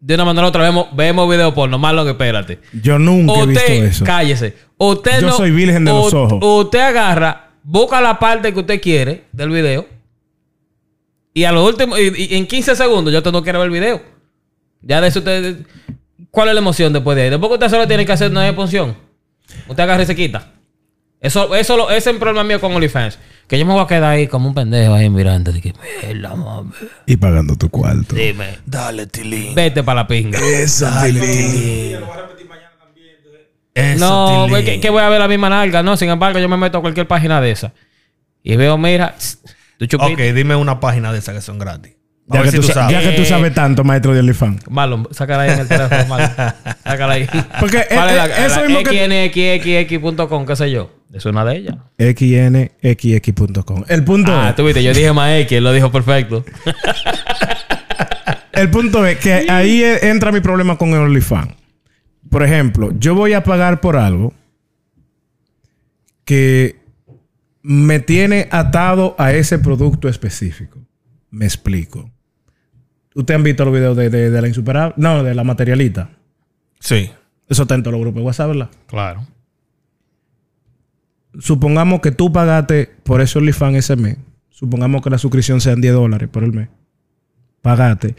de 0.00 0.14
una 0.14 0.24
manera 0.24 0.46
u 0.46 0.48
otra 0.48 0.62
vemos, 0.62 0.86
vemos 0.94 1.28
video 1.28 1.52
porno. 1.52 1.78
Más 1.78 1.92
lo 1.94 2.04
que 2.04 2.12
espérate. 2.12 2.60
Yo 2.80 2.98
nunca 2.98 3.40
he 3.40 3.46
visto 3.46 3.60
Usted, 3.64 3.84
eso. 3.84 4.04
cállese. 4.04 4.56
Usted 4.78 5.20
Yo 5.20 5.26
no- 5.26 5.36
soy 5.36 5.50
virgen 5.50 5.84
de 5.84 5.90
los 5.92 6.14
ojos. 6.14 6.38
Usted 6.40 6.78
agarra, 6.80 7.50
busca 7.64 8.00
la 8.00 8.18
parte 8.20 8.52
que 8.52 8.60
usted 8.60 8.80
quiere 8.80 9.24
del 9.32 9.50
video. 9.50 9.86
Y 11.32 11.42
a 11.44 11.50
lo 11.50 11.64
último, 11.66 11.98
y, 11.98 12.12
y 12.30 12.36
en 12.36 12.46
15 12.46 12.76
segundos, 12.76 13.12
ya 13.12 13.18
usted 13.18 13.32
no 13.32 13.42
quiere 13.42 13.58
ver 13.58 13.66
el 13.66 13.72
video. 13.72 14.00
Ya 14.82 15.00
de 15.00 15.08
eso 15.08 15.18
usted. 15.18 15.56
¿Cuál 16.30 16.48
es 16.48 16.54
la 16.54 16.60
emoción 16.60 16.92
después 16.92 17.16
de 17.16 17.22
ahí? 17.22 17.30
Después 17.30 17.48
que 17.48 17.54
usted 17.54 17.68
solo 17.70 17.88
tiene 17.88 18.06
que 18.06 18.12
hacer 18.12 18.30
una 18.30 18.46
emoción. 18.46 18.96
Usted 19.68 19.82
agarra 19.82 20.02
y 20.02 20.06
se 20.06 20.14
quita. 20.14 20.52
Eso, 21.20 21.54
eso 21.56 21.76
lo- 21.76 21.88
ese 21.90 21.98
es 21.98 22.06
el 22.08 22.18
problema 22.18 22.44
mío 22.44 22.60
con 22.60 22.72
OnlyFans. 22.74 23.18
Que 23.48 23.58
yo 23.58 23.64
me 23.66 23.72
voy 23.72 23.82
a 23.82 23.86
quedar 23.86 24.04
ahí 24.04 24.26
como 24.26 24.48
un 24.48 24.54
pendejo 24.54 24.94
ahí 24.94 25.08
mirando. 25.10 25.52
De 25.52 25.60
que, 25.60 25.72
mierda, 26.02 26.34
mami. 26.34 26.70
Y 27.06 27.16
pagando 27.16 27.56
tu 27.56 27.68
cuarto. 27.70 28.14
Dime. 28.14 28.58
Dale, 28.66 29.06
Tilín. 29.06 29.54
Vete 29.54 29.82
para 29.82 30.02
la 30.02 30.06
pinga. 30.06 30.38
Eso, 30.38 30.86
Tilín. 31.04 31.98
Eso, 33.74 33.98
No, 33.98 34.48
güey, 34.48 34.64
que, 34.64 34.80
que 34.80 34.88
voy 34.90 35.02
a 35.02 35.08
ver 35.08 35.18
la 35.20 35.26
misma 35.28 35.48
nalga. 35.50 35.82
No, 35.82 35.96
sin 35.96 36.08
embargo, 36.10 36.38
yo 36.38 36.48
me 36.48 36.56
meto 36.56 36.78
a 36.78 36.80
cualquier 36.80 37.08
página 37.08 37.40
de 37.40 37.50
esa. 37.50 37.72
Y 38.42 38.54
veo, 38.56 38.78
mira, 38.78 39.14
tu 39.78 39.86
chupito. 39.86 40.12
Ok, 40.12 40.20
dime 40.34 40.54
una 40.54 40.78
página 40.80 41.12
de 41.12 41.18
esas 41.18 41.34
que 41.34 41.40
son 41.40 41.58
gratis. 41.58 41.92
Ya 42.26 42.42
que, 42.42 42.50
si 42.52 42.56
tú, 42.56 42.62
tú 42.62 42.68
sa- 42.68 42.74
sabes. 42.74 42.92
ya 42.92 43.02
que 43.10 43.16
tú 43.16 43.24
sabes 43.26 43.52
tanto, 43.52 43.84
maestro 43.84 44.14
de 44.14 44.20
OnlyFans. 44.20 44.70
Malo, 44.70 45.06
sácala 45.10 45.42
ahí 45.42 45.50
en 45.50 45.58
el 45.60 45.68
teléfono, 45.68 46.06
malo. 46.06 46.26
Sácala 46.84 47.12
ahí. 47.14 47.26
Porque, 47.60 47.84
¿Cuál 47.92 48.08
eh, 48.08 48.12
es 48.12 48.16
la, 48.16 48.46
eso 48.46 48.60
la 48.62 48.66
mismo 48.68 48.82
que- 48.82 49.90
xnxx.com, 49.90 50.46
qué 50.46 50.56
sé 50.56 50.70
yo? 50.70 50.90
Es 51.12 51.26
una 51.26 51.44
de 51.44 51.56
ellas. 51.56 51.76
xnxx.com. 51.98 53.84
El 53.88 54.04
punto 54.04 54.32
Ah, 54.34 54.48
es, 54.50 54.56
tú 54.56 54.64
viste, 54.64 54.82
yo 54.82 54.94
dije 54.94 55.12
más 55.12 55.32
X, 55.40 55.52
él 55.58 55.64
lo 55.64 55.72
dijo 55.74 55.92
perfecto. 55.92 56.44
el 58.52 58.70
punto 58.70 59.04
es 59.06 59.18
que 59.18 59.46
ahí 59.50 59.82
e- 59.82 60.08
entra 60.08 60.32
mi 60.32 60.40
problema 60.40 60.78
con 60.78 60.90
el 60.90 61.00
OnlyFans. 61.00 61.52
Por 62.34 62.42
ejemplo, 62.42 62.90
yo 62.98 63.14
voy 63.14 63.32
a 63.32 63.44
pagar 63.44 63.80
por 63.80 63.96
algo 63.96 64.32
que 66.24 66.80
me 67.62 68.00
tiene 68.00 68.48
atado 68.50 69.14
a 69.18 69.32
ese 69.32 69.60
producto 69.60 70.08
específico. 70.08 70.80
Me 71.30 71.44
explico. 71.44 72.10
¿Ustedes 73.14 73.38
han 73.38 73.44
visto 73.44 73.64
los 73.64 73.72
videos 73.72 73.96
de, 73.96 74.10
de- 74.10 74.30
de 74.30 74.42
la 74.42 74.48
insuperable? 74.48 74.94
No, 74.96 75.22
de 75.22 75.32
la 75.32 75.44
materialita. 75.44 76.10
Sí. 76.80 77.08
Eso 77.48 77.62
está 77.62 77.76
en 77.76 77.84
todos 77.84 77.92
los 77.92 78.00
grupos 78.00 78.20
de 78.22 78.26
WhatsApp, 78.26 78.48
¿verdad? 78.48 78.70
Claro. 78.88 79.24
Supongamos 81.38 82.00
que 82.00 82.10
tú 82.10 82.32
pagaste 82.32 82.90
por 83.04 83.20
ese 83.20 83.38
OnlyFans 83.38 83.76
ese 83.76 83.94
mes. 83.94 84.16
Supongamos 84.50 85.02
que 85.02 85.10
la 85.10 85.18
suscripción 85.18 85.60
sean 85.60 85.80
10 85.80 85.94
dólares 85.94 86.28
por 86.28 86.42
el 86.42 86.52
mes. 86.52 86.68
Pagaste. 87.62 88.16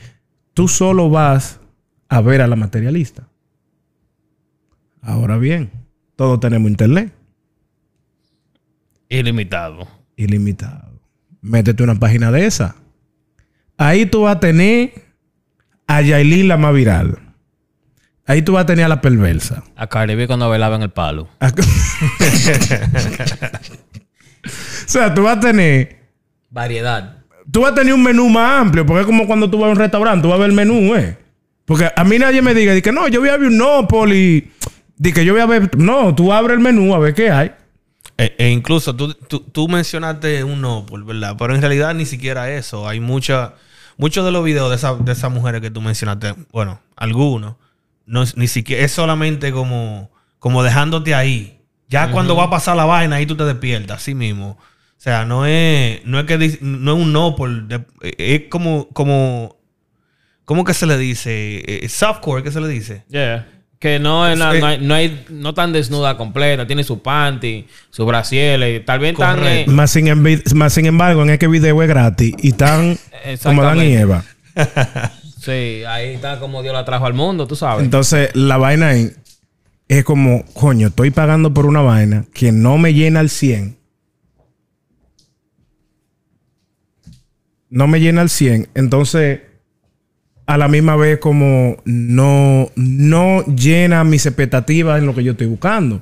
Tú 0.53 0.69
solo 0.69 1.09
vas 1.09 1.59
a 2.07 2.21
ver 2.21 2.41
a 2.41 2.47
la 2.47 2.55
materialista. 2.55 3.27
Ahora 5.05 5.37
bien, 5.37 5.69
todos 6.15 6.39
tenemos 6.39 6.69
internet 6.69 7.11
Ilimitado. 9.09 9.87
ilimitado. 10.17 10.99
Métete 11.41 11.83
una 11.83 11.95
página 11.95 12.31
de 12.31 12.45
esa. 12.47 12.75
Ahí 13.77 14.05
tú 14.07 14.21
vas 14.23 14.37
a 14.37 14.39
tener 14.39 14.93
a 15.87 16.01
Yailin 16.01 16.47
la 16.47 16.57
más 16.57 16.73
viral. 16.73 17.19
Ahí 18.25 18.41
tú 18.41 18.53
vas 18.53 18.63
a 18.63 18.65
tener 18.65 18.85
a 18.85 18.87
la 18.87 19.01
perversa. 19.01 19.63
A 19.75 19.85
Cardi 19.87 20.15
B 20.15 20.25
cuando 20.25 20.49
bailaba 20.49 20.75
en 20.77 20.81
el 20.81 20.89
palo. 20.89 21.27
A- 21.39 21.49
o 21.49 21.53
sea, 24.87 25.13
tú 25.13 25.23
vas 25.23 25.37
a 25.37 25.39
tener 25.39 25.97
Variedad. 26.49 27.17
tú 27.51 27.61
vas 27.61 27.73
a 27.73 27.75
tener 27.75 27.93
un 27.93 28.01
menú 28.03 28.27
más 28.29 28.61
amplio, 28.61 28.85
porque 28.85 29.01
es 29.01 29.05
como 29.05 29.27
cuando 29.27 29.49
tú 29.49 29.59
vas 29.59 29.67
a 29.67 29.71
un 29.73 29.77
restaurante, 29.77 30.23
tú 30.23 30.29
vas 30.29 30.37
a 30.37 30.41
ver 30.41 30.49
el 30.49 30.55
menú, 30.55 30.95
¿eh? 30.95 31.17
Porque 31.65 31.89
a 31.95 32.03
mí 32.03 32.17
nadie 32.17 32.41
me 32.41 32.53
diga, 32.55 32.73
di 32.73 32.81
que 32.81 32.91
no, 32.91 33.07
yo 33.07 33.19
voy 33.19 33.29
a 33.29 33.37
ver 33.37 33.47
un 33.49 33.57
Nópoli, 33.57 34.51
di 34.97 35.13
que 35.13 35.25
yo 35.25 35.33
voy 35.33 35.41
a 35.41 35.45
ver, 35.45 35.75
no, 35.77 36.13
tú 36.15 36.31
abres 36.33 36.57
el 36.57 36.63
menú 36.63 36.93
a 36.95 36.99
ver 36.99 37.13
qué 37.13 37.31
hay. 37.31 37.51
E, 38.17 38.33
e 38.37 38.49
incluso 38.51 38.95
tú, 38.95 39.13
tú, 39.13 39.41
tú 39.41 39.67
mencionaste 39.67 40.43
un 40.43 40.61
no, 40.61 40.85
por 40.85 41.03
verdad, 41.03 41.35
pero 41.37 41.53
en 41.53 41.61
realidad 41.61 41.93
ni 41.93 42.05
siquiera 42.05 42.49
eso. 42.51 42.87
Hay 42.87 42.99
mucha, 43.01 43.55
muchos 43.97 44.23
de 44.25 44.31
los 44.31 44.43
videos 44.43 44.69
de, 44.69 44.75
esa- 44.77 44.95
de 44.95 45.11
esas 45.11 45.31
mujeres 45.31 45.59
que 45.61 45.69
tú 45.69 45.81
mencionaste, 45.81 46.33
bueno, 46.53 46.79
algunos, 46.95 47.55
no 48.05 48.23
es- 48.23 48.37
ni 48.37 48.47
siquiera 48.47 48.83
es 48.85 48.91
solamente 48.93 49.51
como, 49.51 50.11
como 50.39 50.63
dejándote 50.63 51.13
ahí 51.15 51.59
Ya 51.89 52.09
cuando 52.11 52.35
va 52.35 52.45
a 52.45 52.49
pasar 52.49 52.75
la 52.77 52.85
vaina, 52.85 53.17
ahí 53.17 53.25
tú 53.25 53.35
te 53.35 53.43
despiertas, 53.43 53.97
así 53.97 54.15
mismo. 54.15 54.57
O 54.97 55.01
sea, 55.05 55.23
no 55.25 55.45
es, 55.45 56.03
no 56.05 56.17
es 56.19 56.25
que 56.25 56.57
no 56.61 56.93
es 56.95 56.99
un 57.03 57.11
no 57.13 57.35
por 57.35 57.67
de- 57.67 57.85
es 58.01 58.43
como, 58.49 58.87
como, 58.89 59.57
¿cómo 60.45 60.63
que 60.63 60.73
se 60.73 60.85
le 60.87 60.97
dice? 60.97 61.63
Eh, 61.83 61.89
Softcore, 61.89 62.41
¿qué 62.43 62.51
se 62.51 62.61
le 62.61 62.67
dice? 62.69 63.03
Yeah. 63.09 63.47
Que 63.79 63.99
no 63.99 64.27
es 64.27 64.37
no, 64.39 64.45
hay, 64.45 64.79
no 64.79 64.95
hay- 64.95 65.25
no 65.29 65.53
tan 65.53 65.73
desnuda 65.73 66.17
completa, 66.17 66.65
tiene 66.65 66.83
su 66.83 67.01
panty, 67.01 67.67
su 67.89 68.05
brasieles, 68.05 68.83
tal 68.85 68.99
vez 68.99 69.15
tan 69.15 69.45
eh, 69.45 69.65
Más 69.67 69.91
sin, 69.91 70.09
más 70.55 70.73
sin 70.73 70.85
embargo, 70.85 71.21
en 71.23 71.29
este 71.31 71.47
video 71.47 71.81
es 71.83 71.89
gratis 71.89 72.33
y 72.39 72.53
tan 72.53 72.97
como 73.43 73.61
Dan 73.63 73.81
y. 73.81 73.93
Eva. 73.95 74.23
Sí, 75.39 75.83
ahí 75.87 76.13
está 76.15 76.39
como 76.39 76.63
Dios 76.63 76.73
la 76.73 76.85
trajo 76.85 77.05
al 77.05 77.13
mundo, 77.13 77.45
tú 77.45 77.55
sabes. 77.55 77.83
Entonces, 77.83 78.29
la 78.35 78.57
vaina 78.57 78.87
ahí 78.89 79.11
es 79.87 80.03
como, 80.03 80.43
coño, 80.53 80.87
estoy 80.87 81.11
pagando 81.11 81.53
por 81.53 81.65
una 81.67 81.81
vaina 81.81 82.25
que 82.33 82.51
no 82.51 82.77
me 82.79 82.93
llena 82.93 83.19
al 83.19 83.29
100. 83.29 83.77
No 87.69 87.87
me 87.87 87.99
llena 87.99 88.21
al 88.21 88.29
100. 88.29 88.69
Entonces, 88.73 89.41
a 90.47 90.57
la 90.57 90.67
misma 90.67 90.95
vez 90.95 91.19
como 91.19 91.77
no, 91.85 92.69
no 92.75 93.45
llena 93.45 94.03
mis 94.03 94.25
expectativas 94.25 94.99
en 94.99 95.05
lo 95.05 95.15
que 95.15 95.23
yo 95.23 95.31
estoy 95.31 95.47
buscando. 95.47 96.01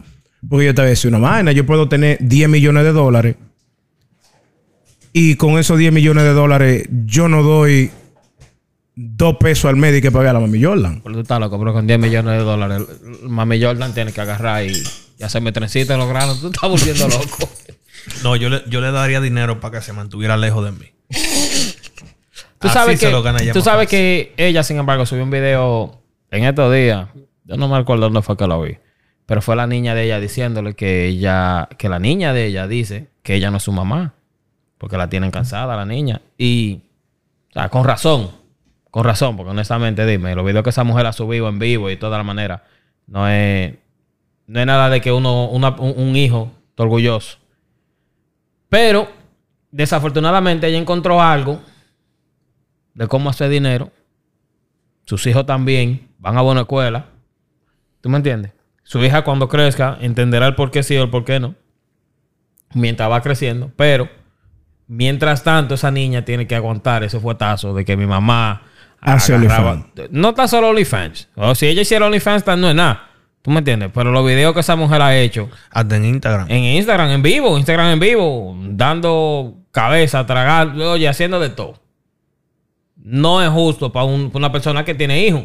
Porque 0.50 0.66
yo 0.66 0.76
te 0.76 0.82
voy 0.82 0.88
a 0.88 0.90
decir 0.90 1.10
una 1.10 1.20
vaina. 1.20 1.52
Yo 1.52 1.66
puedo 1.66 1.88
tener 1.88 2.18
10 2.20 2.50
millones 2.50 2.84
de 2.84 2.92
dólares. 2.92 3.36
Y 5.14 5.36
con 5.36 5.58
esos 5.58 5.78
10 5.78 5.94
millones 5.94 6.24
de 6.24 6.34
dólares, 6.34 6.88
yo 7.06 7.30
no 7.30 7.44
doy 7.44 7.92
dos 8.96 9.38
pesos 9.38 9.66
al 9.66 9.76
médico 9.76 10.08
que 10.08 10.12
pague 10.12 10.30
a 10.30 10.34
la 10.34 10.40
mami 10.40 10.62
Jordan. 10.62 11.02
Pero 11.04 11.16
tú 11.16 11.22
estás 11.22 11.40
loco, 11.40 11.58
pero 11.60 11.74
con 11.74 11.88
10 11.88 12.00
millones 12.00 12.38
de 12.38 12.44
dólares, 12.44 12.82
Mami 13.24 13.62
Jordan 13.62 13.94
tiene 13.94 14.12
que 14.12 14.22
agarrar 14.22 14.66
y, 14.66 14.84
y 15.20 15.24
hacerme 15.24 15.52
trencito 15.52 15.94
en 15.94 16.00
los 16.00 16.10
granos. 16.10 16.42
Tú 16.42 16.48
estás 16.48 16.70
volviendo 16.70 17.08
loco. 17.08 17.50
No, 18.22 18.36
yo 18.36 18.50
le, 18.50 18.62
yo 18.68 18.82
le 18.82 18.92
daría 18.92 19.22
dinero 19.22 19.62
para 19.62 19.80
que 19.80 19.86
se 19.86 19.94
mantuviera 19.94 20.36
lejos 20.36 20.66
de 20.66 20.72
mí. 20.74 20.92
Tú 22.64 22.68
Así 22.70 22.78
sabes, 22.80 23.00
se 23.00 23.06
que, 23.06 23.12
lo 23.12 23.22
gana 23.22 23.40
ella 23.42 23.54
tú 23.54 23.60
más 23.60 23.66
sabes 23.66 23.86
fácil. 23.88 24.00
que 24.00 24.34
ella, 24.38 24.64
sin 24.64 24.78
embargo, 24.80 25.06
subió 25.06 25.24
un 25.24 25.30
video 25.30 26.02
en 26.32 26.46
estos 26.46 26.74
días. 26.74 27.08
Yo 27.44 27.58
no 27.58 27.68
me 27.68 27.78
acuerdo 27.78 28.04
dónde 28.06 28.22
fue 28.22 28.36
que 28.38 28.48
lo 28.48 28.62
vi. 28.62 28.78
Pero 29.26 29.42
fue 29.42 29.56
la 29.56 29.68
niña 29.68 29.94
de 29.96 30.04
ella 30.06 30.20
diciéndole 30.20 30.74
que 30.74 31.06
ella, 31.08 31.70
que 31.78 31.90
la 31.90 32.00
niña 32.00 32.34
de 32.34 32.46
ella 32.46 32.68
dice 32.68 33.08
que 33.22 33.36
ella 33.36 33.52
no 33.52 33.58
es 33.58 33.64
su 33.64 33.72
mamá. 33.72 34.14
Porque 34.78 34.98
la 34.98 35.10
tienen 35.10 35.30
cansada 35.32 35.76
la 35.76 35.86
niña. 35.86 36.22
Y, 36.38 36.82
o 37.50 37.54
sea, 37.54 37.70
con 37.70 37.84
razón. 37.86 38.32
Con 38.92 39.04
razón, 39.06 39.36
porque 39.38 39.52
honestamente, 39.52 40.06
dime, 40.06 40.36
los 40.36 40.46
videos 40.46 40.64
que 40.64 40.70
esa 40.72 40.84
mujer 40.84 41.06
ha 41.06 41.14
subido 41.14 41.48
en 41.50 41.60
vivo 41.60 41.90
y 41.90 41.94
de 41.94 41.98
toda 41.98 42.18
la 42.18 42.24
manera, 42.24 42.64
no 43.08 43.28
es, 43.28 43.74
no 44.48 44.60
es 44.60 44.66
nada 44.66 44.90
de 44.90 45.02
que 45.02 45.12
uno, 45.12 45.46
una- 45.50 45.76
un, 45.80 45.94
un 45.98 46.16
hijo 46.16 46.52
esté 46.70 46.84
orgulloso. 46.84 47.38
Pero, 48.70 49.08
desafortunadamente, 49.72 50.68
ella 50.68 50.78
encontró 50.78 51.22
algo 51.22 51.60
de 52.94 53.08
cómo 53.08 53.30
hacer 53.30 53.50
dinero. 53.50 53.92
Sus 55.06 55.26
hijos 55.28 55.46
también 55.46 56.10
van 56.20 56.38
a 56.38 56.42
buena 56.42 56.62
escuela. 56.62 57.08
¿Tú 58.02 58.10
me 58.10 58.18
entiendes? 58.18 58.52
Su 58.84 59.04
hija 59.04 59.24
cuando 59.24 59.48
crezca 59.50 59.98
entenderá 60.02 60.48
el 60.48 60.56
por 60.56 60.72
qué 60.72 60.84
sí 60.84 60.96
o 60.98 61.04
el 61.04 61.10
por 61.10 61.24
qué 61.26 61.40
no. 61.40 61.56
Mientras 62.74 63.10
va 63.10 63.22
creciendo. 63.22 63.72
Pero, 63.76 64.10
mientras 64.88 65.44
tanto, 65.44 65.76
esa 65.76 65.92
niña 65.92 66.26
tiene 66.26 66.48
que 66.48 66.56
aguantar 66.56 67.04
ese 67.04 67.20
fuetazo 67.20 67.74
de 67.74 67.86
que 67.86 67.96
mi 67.98 68.06
mamá 68.06 68.64
Hace 69.00 69.36
agarraba- 69.36 69.86
No 70.12 70.30
está 70.30 70.48
solo 70.48 70.70
OnlyFans. 70.70 71.30
O 71.36 71.56
si 71.56 71.68
ella 71.68 71.82
hiciera 71.82 72.06
OnlyFans, 72.06 72.46
no 72.58 72.70
es 72.70 72.76
nada. 72.76 73.10
¿Tú 73.42 73.52
me 73.52 73.58
entiendes? 73.60 73.92
Pero 73.94 74.12
los 74.12 74.26
videos 74.26 74.54
que 74.54 74.62
esa 74.62 74.78
mujer 74.78 75.02
ha 75.02 75.18
hecho 75.18 75.50
Hasta 75.70 75.98
en 75.98 76.06
Instagram. 76.06 76.50
en 76.50 76.64
Instagram 76.64 77.10
en 77.10 77.22
vivo, 77.22 77.58
Instagram 77.58 77.88
en 77.92 78.00
vivo, 78.00 78.56
dando 78.70 79.58
cabeza, 79.72 80.26
tragar, 80.26 80.70
oye, 80.80 81.10
haciendo 81.10 81.42
de 81.42 81.50
todo. 81.50 81.83
No 83.06 83.42
es 83.44 83.50
justo 83.50 83.92
para 83.92 84.06
un- 84.06 84.28
para 84.30 84.40
una 84.40 84.52
persona 84.52 84.84
que 84.86 84.96
tiene 84.96 85.26
hijos. 85.26 85.44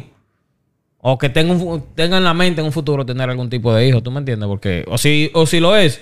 O 1.01 1.17
que 1.17 1.29
tenga, 1.29 1.53
un 1.53 1.93
tenga 1.95 2.17
en 2.17 2.23
la 2.23 2.33
mente 2.33 2.59
en 2.61 2.65
un 2.67 2.73
futuro 2.73 3.05
tener 3.05 3.29
algún 3.29 3.49
tipo 3.49 3.73
de 3.73 3.87
hijo, 3.87 4.01
¿tú 4.03 4.11
me 4.11 4.19
entiendes? 4.19 4.47
Porque, 4.47 4.83
o 4.87 4.97
si, 4.97 5.29
o 5.33 5.45
si 5.45 5.59
lo 5.59 5.75
es, 5.75 6.01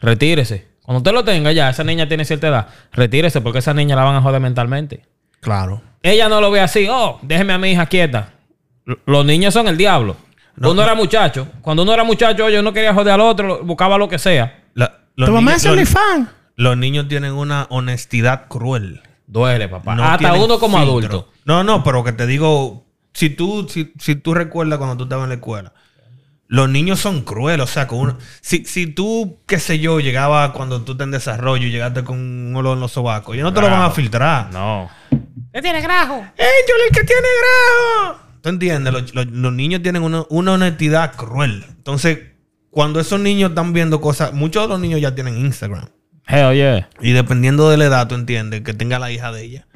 retírese. 0.00 0.66
Cuando 0.82 0.98
usted 0.98 1.12
lo 1.12 1.24
tenga 1.24 1.52
ya, 1.52 1.70
esa 1.70 1.84
niña 1.84 2.08
tiene 2.08 2.24
cierta 2.24 2.48
edad, 2.48 2.68
retírese 2.92 3.40
porque 3.40 3.60
esa 3.60 3.72
niña 3.74 3.96
la 3.96 4.04
van 4.04 4.16
a 4.16 4.20
joder 4.22 4.40
mentalmente. 4.40 5.02
Claro. 5.40 5.82
Ella 6.02 6.28
no 6.28 6.40
lo 6.40 6.50
ve 6.50 6.60
así, 6.60 6.86
oh, 6.90 7.18
déjeme 7.22 7.52
a 7.52 7.58
mi 7.58 7.70
hija 7.70 7.86
quieta. 7.86 8.32
L- 8.86 8.98
Los 9.06 9.24
niños 9.24 9.54
son 9.54 9.68
el 9.68 9.76
diablo. 9.76 10.16
No, 10.56 10.70
uno 10.72 10.82
no. 10.82 10.82
era 10.82 10.94
muchacho. 10.94 11.48
Cuando 11.62 11.82
uno 11.84 11.94
era 11.94 12.04
muchacho, 12.04 12.48
yo 12.50 12.62
no 12.62 12.72
quería 12.72 12.92
joder 12.92 13.14
al 13.14 13.20
otro, 13.20 13.64
buscaba 13.64 13.96
lo 13.98 14.08
que 14.08 14.18
sea. 14.18 14.64
La- 14.74 15.00
los, 15.16 15.28
Tu 15.28 15.34
mamá 15.34 15.54
es 15.54 15.64
los- 15.64 15.72
OnlyFans. 15.72 16.28
los 16.56 16.76
niños 16.76 17.08
tienen 17.08 17.32
una 17.32 17.66
honestidad 17.70 18.46
cruel. 18.48 19.00
Duele, 19.34 19.68
papá. 19.68 19.96
No 19.96 20.04
Hasta 20.04 20.32
uno 20.34 20.58
como 20.60 20.78
filtro. 20.78 20.92
adulto. 21.08 21.32
No, 21.44 21.64
no, 21.64 21.82
pero 21.82 22.04
que 22.04 22.12
te 22.12 22.24
digo, 22.26 22.86
si 23.12 23.30
tú, 23.30 23.66
si, 23.68 23.92
si 23.98 24.14
tú 24.14 24.32
recuerdas 24.32 24.78
cuando 24.78 24.96
tú 24.96 25.02
estabas 25.04 25.24
en 25.24 25.30
la 25.30 25.34
escuela, 25.34 25.72
los 26.46 26.68
niños 26.68 27.00
son 27.00 27.22
crueles. 27.22 27.64
O 27.68 27.72
sea, 27.72 27.88
con 27.88 27.98
uno, 27.98 28.18
si, 28.40 28.64
si 28.64 28.86
tú, 28.86 29.40
qué 29.46 29.58
sé 29.58 29.80
yo, 29.80 29.98
llegaba 29.98 30.52
cuando 30.52 30.82
tú 30.82 30.92
estás 30.92 31.06
en 31.06 31.10
desarrollo 31.10 31.66
y 31.66 31.70
llegaste 31.72 32.04
con 32.04 32.18
un 32.20 32.54
olor 32.54 32.74
en 32.76 32.80
los 32.80 32.92
sobacos, 32.92 33.34
ellos 33.34 33.42
no 33.44 33.52
te 33.52 33.60
lo 33.60 33.68
van 33.68 33.82
a 33.82 33.90
filtrar. 33.90 34.52
No. 34.52 34.88
¿Qué 35.52 35.60
tiene 35.60 35.80
grajo? 35.82 36.14
¡Ey, 36.36 36.46
yo 36.68 36.74
el 36.86 36.94
que 36.94 37.02
tiene 37.04 37.26
grajo! 38.06 38.20
¿Tú 38.40 38.48
entiendes? 38.50 38.92
Los, 38.92 39.14
los- 39.16 39.26
los 39.26 39.52
niños 39.52 39.82
tienen 39.82 40.02
una, 40.04 40.24
una 40.30 40.52
honestidad 40.52 41.14
cruel. 41.16 41.64
Entonces, 41.70 42.20
cuando 42.70 43.00
esos 43.00 43.18
niños 43.18 43.50
están 43.50 43.72
viendo 43.72 44.00
cosas, 44.00 44.32
muchos 44.32 44.62
de 44.62 44.68
los 44.68 44.78
niños 44.80 45.00
ya 45.00 45.12
tienen 45.14 45.38
Instagram. 45.38 45.88
Hell 46.26 46.54
yeah. 46.54 46.88
Y 47.00 47.12
dependiendo 47.12 47.68
de 47.70 47.76
la 47.76 47.84
edad, 47.86 48.08
tú 48.08 48.14
entiendes, 48.14 48.62
que 48.62 48.72
tenga 48.74 48.98
la 48.98 49.10
hija 49.12 49.30
de 49.32 49.44
ella, 49.44 49.66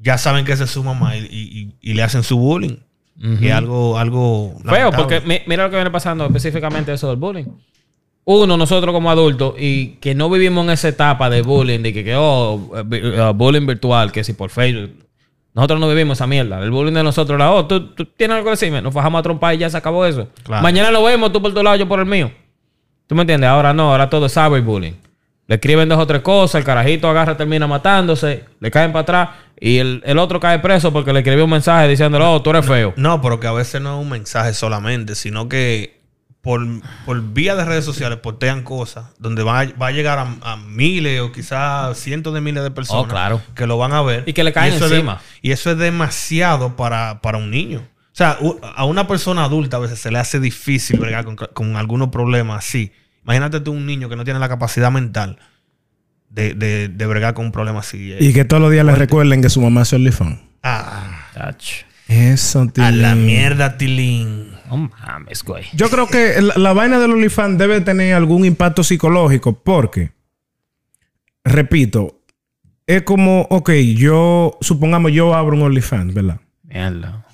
ya 0.00 0.18
saben 0.18 0.44
que 0.44 0.52
esa 0.52 0.64
es 0.64 0.70
su 0.70 0.82
mamá 0.82 1.16
y, 1.16 1.20
y- 1.30 1.74
y 1.80 1.94
le 1.94 2.02
hacen 2.02 2.22
su 2.22 2.36
bullying. 2.38 2.76
Y 3.40 3.46
es 3.46 3.52
algo, 3.52 3.98
algo 3.98 4.54
Feo, 4.64 4.90
lamentable. 4.90 4.96
porque 4.96 5.20
mi- 5.20 5.40
mira 5.46 5.62
lo 5.64 5.70
que 5.70 5.76
viene 5.76 5.92
pasando 5.92 6.26
específicamente 6.26 6.92
eso 6.92 7.08
del 7.08 7.18
bullying. 7.18 7.44
Uno, 8.24 8.56
nosotros 8.56 8.92
como 8.92 9.10
adultos, 9.12 9.54
y 9.58 9.94
que 10.00 10.14
no 10.16 10.28
vivimos 10.28 10.64
en 10.64 10.70
esa 10.70 10.88
etapa 10.88 11.30
de 11.30 11.42
bullying, 11.42 11.80
de 11.80 11.92
que, 11.92 12.02
que, 12.02 12.14
oh, 12.16 12.70
eh, 12.92 13.32
bullying 13.34 13.66
virtual, 13.66 14.10
que 14.10 14.24
si 14.24 14.32
por 14.32 14.50
Facebook. 14.50 14.90
Nosotros 15.54 15.78
no 15.78 15.88
vivimos 15.88 16.18
esa 16.18 16.26
mierda. 16.26 16.60
El 16.62 16.70
bullying 16.72 16.94
de 16.94 17.02
nosotros 17.04 17.36
era, 17.36 17.52
oh, 17.52 17.66
tú, 17.66 17.88
tú 17.94 18.06
tienes 18.06 18.36
algo 18.36 18.46
que 18.46 18.50
decirme, 18.52 18.80
nos 18.82 18.92
fajamos 18.94 19.20
a 19.20 19.22
trompar 19.22 19.54
y 19.54 19.58
ya 19.58 19.70
se 19.70 19.76
acabó 19.76 20.04
eso. 20.06 20.28
Claro. 20.42 20.62
Mañana 20.62 20.90
lo 20.90 21.04
vemos, 21.04 21.30
tú 21.32 21.40
por 21.42 21.52
tu 21.54 21.62
lado, 21.62 21.76
yo 21.76 21.86
por 21.86 22.00
el 22.00 22.06
mío. 22.06 22.32
¿Tú 23.06 23.14
me 23.14 23.20
entiendes? 23.20 23.48
Ahora 23.50 23.72
no, 23.74 23.90
ahora 23.92 24.08
todo 24.10 24.26
es 24.26 24.34
cyberbullying. 24.34 24.96
Le 25.48 25.56
escriben 25.56 25.88
dos 25.88 25.98
o 25.98 26.06
tres 26.06 26.22
cosas, 26.22 26.60
el 26.60 26.64
carajito 26.64 27.08
agarra, 27.08 27.36
termina 27.36 27.66
matándose, 27.66 28.44
le 28.60 28.70
caen 28.70 28.92
para 28.92 29.02
atrás 29.02 29.28
y 29.60 29.78
el, 29.78 30.02
el 30.06 30.18
otro 30.18 30.38
cae 30.40 30.58
preso 30.60 30.92
porque 30.92 31.12
le 31.12 31.18
escribió 31.20 31.44
un 31.44 31.50
mensaje 31.50 31.88
diciéndole, 31.88 32.24
oh, 32.24 32.40
tú 32.42 32.50
eres 32.50 32.64
feo. 32.66 32.94
No, 32.96 33.20
pero 33.20 33.38
que 33.40 33.46
a 33.48 33.52
veces 33.52 33.80
no 33.80 33.96
es 33.98 34.02
un 34.02 34.10
mensaje 34.10 34.54
solamente, 34.54 35.14
sino 35.14 35.48
que 35.48 36.00
por, 36.40 36.60
por 37.04 37.20
vía 37.32 37.54
de 37.54 37.64
redes 37.64 37.84
sociales 37.84 38.18
postean 38.18 38.62
cosas 38.62 39.06
donde 39.18 39.42
va, 39.42 39.60
a- 39.60 39.72
va 39.80 39.88
a 39.88 39.90
llegar 39.92 40.18
a, 40.18 40.34
a 40.42 40.56
miles 40.56 41.20
o 41.20 41.30
quizás 41.32 41.96
cientos 41.98 42.32
de 42.34 42.40
miles 42.40 42.62
de 42.62 42.70
personas 42.70 43.04
Oh, 43.04 43.08
claro. 43.08 43.40
que 43.54 43.66
lo 43.66 43.78
van 43.78 43.92
a 43.92 44.02
ver. 44.02 44.24
Y 44.26 44.32
que 44.32 44.42
le 44.44 44.52
caen 44.52 44.74
eso 44.74 44.84
es 44.86 44.90
de- 44.90 44.96
encima. 44.98 45.20
y 45.42 45.50
eso 45.52 45.70
es 45.70 45.78
demasiado 45.78 46.76
para, 46.76 47.20
para 47.20 47.38
un 47.38 47.50
niño. 47.50 47.80
O 47.80 48.14
sea, 48.14 48.38
a 48.76 48.84
una 48.84 49.06
persona 49.06 49.44
adulta 49.44 49.76
a 49.78 49.80
veces 49.80 49.98
se 49.98 50.10
le 50.10 50.18
hace 50.18 50.38
difícil 50.40 50.98
bregar 51.00 51.24
con, 51.24 51.36
con 51.36 51.76
algunos 51.76 52.08
problemas 52.08 52.58
así. 52.66 52.92
Imagínate 53.24 53.60
tú 53.60 53.72
un 53.72 53.86
niño 53.86 54.08
que 54.08 54.16
no 54.16 54.24
tiene 54.24 54.40
la 54.40 54.48
capacidad 54.48 54.90
mental 54.90 55.38
de, 56.28 56.54
de, 56.54 56.88
de 56.88 57.06
bregar 57.06 57.34
con 57.34 57.46
un 57.46 57.52
problema 57.52 57.80
así. 57.80 58.14
Y 58.18 58.32
que 58.32 58.44
todos 58.44 58.60
los 58.62 58.72
días 58.72 58.84
le 58.84 58.94
recuerden 58.94 59.42
que 59.42 59.50
su 59.50 59.60
mamá 59.60 59.82
es 59.82 59.92
OnlyFans. 59.92 60.40
Ah. 60.62 61.18
Eso, 62.08 62.66
tío. 62.66 62.84
a 62.84 62.90
la 62.90 63.14
mierda, 63.14 63.78
Tilín. 63.78 64.50
No 64.68 64.76
mames, 64.76 65.42
güey. 65.42 65.64
Yo 65.72 65.88
creo 65.88 66.06
que 66.08 66.40
la, 66.40 66.54
la 66.56 66.72
vaina 66.72 66.98
del 66.98 67.12
OnlyFans 67.12 67.58
debe 67.58 67.80
tener 67.80 68.14
algún 68.14 68.44
impacto 68.44 68.82
psicológico 68.82 69.62
porque, 69.62 70.12
repito, 71.44 72.20
es 72.86 73.02
como, 73.02 73.42
ok, 73.50 73.70
yo, 73.94 74.58
supongamos 74.60 75.12
yo 75.12 75.34
abro 75.34 75.56
un 75.56 75.62
OnlyFans, 75.62 76.14
¿verdad? 76.14 76.40
Mierda. 76.64 77.24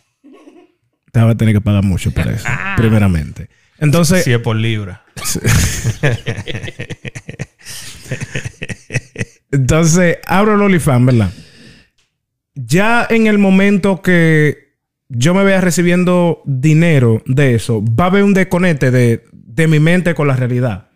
Te 1.12 1.20
va 1.20 1.30
a 1.30 1.34
tener 1.36 1.54
que 1.54 1.60
pagar 1.60 1.84
mucho 1.84 2.10
por 2.12 2.28
eso, 2.32 2.48
primeramente. 2.76 3.48
Entonces, 3.78 4.24
Si 4.24 4.32
es 4.32 4.38
por 4.40 4.56
libra. 4.56 5.04
Entonces, 9.50 10.18
abro 10.26 10.54
el 10.54 10.62
OnlyFans, 10.62 11.06
¿verdad? 11.06 11.32
Ya 12.54 13.06
en 13.08 13.26
el 13.26 13.38
momento 13.38 14.02
que 14.02 14.68
yo 15.08 15.32
me 15.32 15.44
vea 15.44 15.60
recibiendo 15.60 16.42
dinero 16.44 17.22
de 17.26 17.54
eso, 17.54 17.82
va 17.82 18.04
a 18.04 18.08
haber 18.08 18.24
un 18.24 18.34
desconecte 18.34 18.90
de, 18.90 19.24
de 19.32 19.68
mi 19.68 19.80
mente 19.80 20.14
con 20.14 20.28
la 20.28 20.36
realidad. 20.36 20.88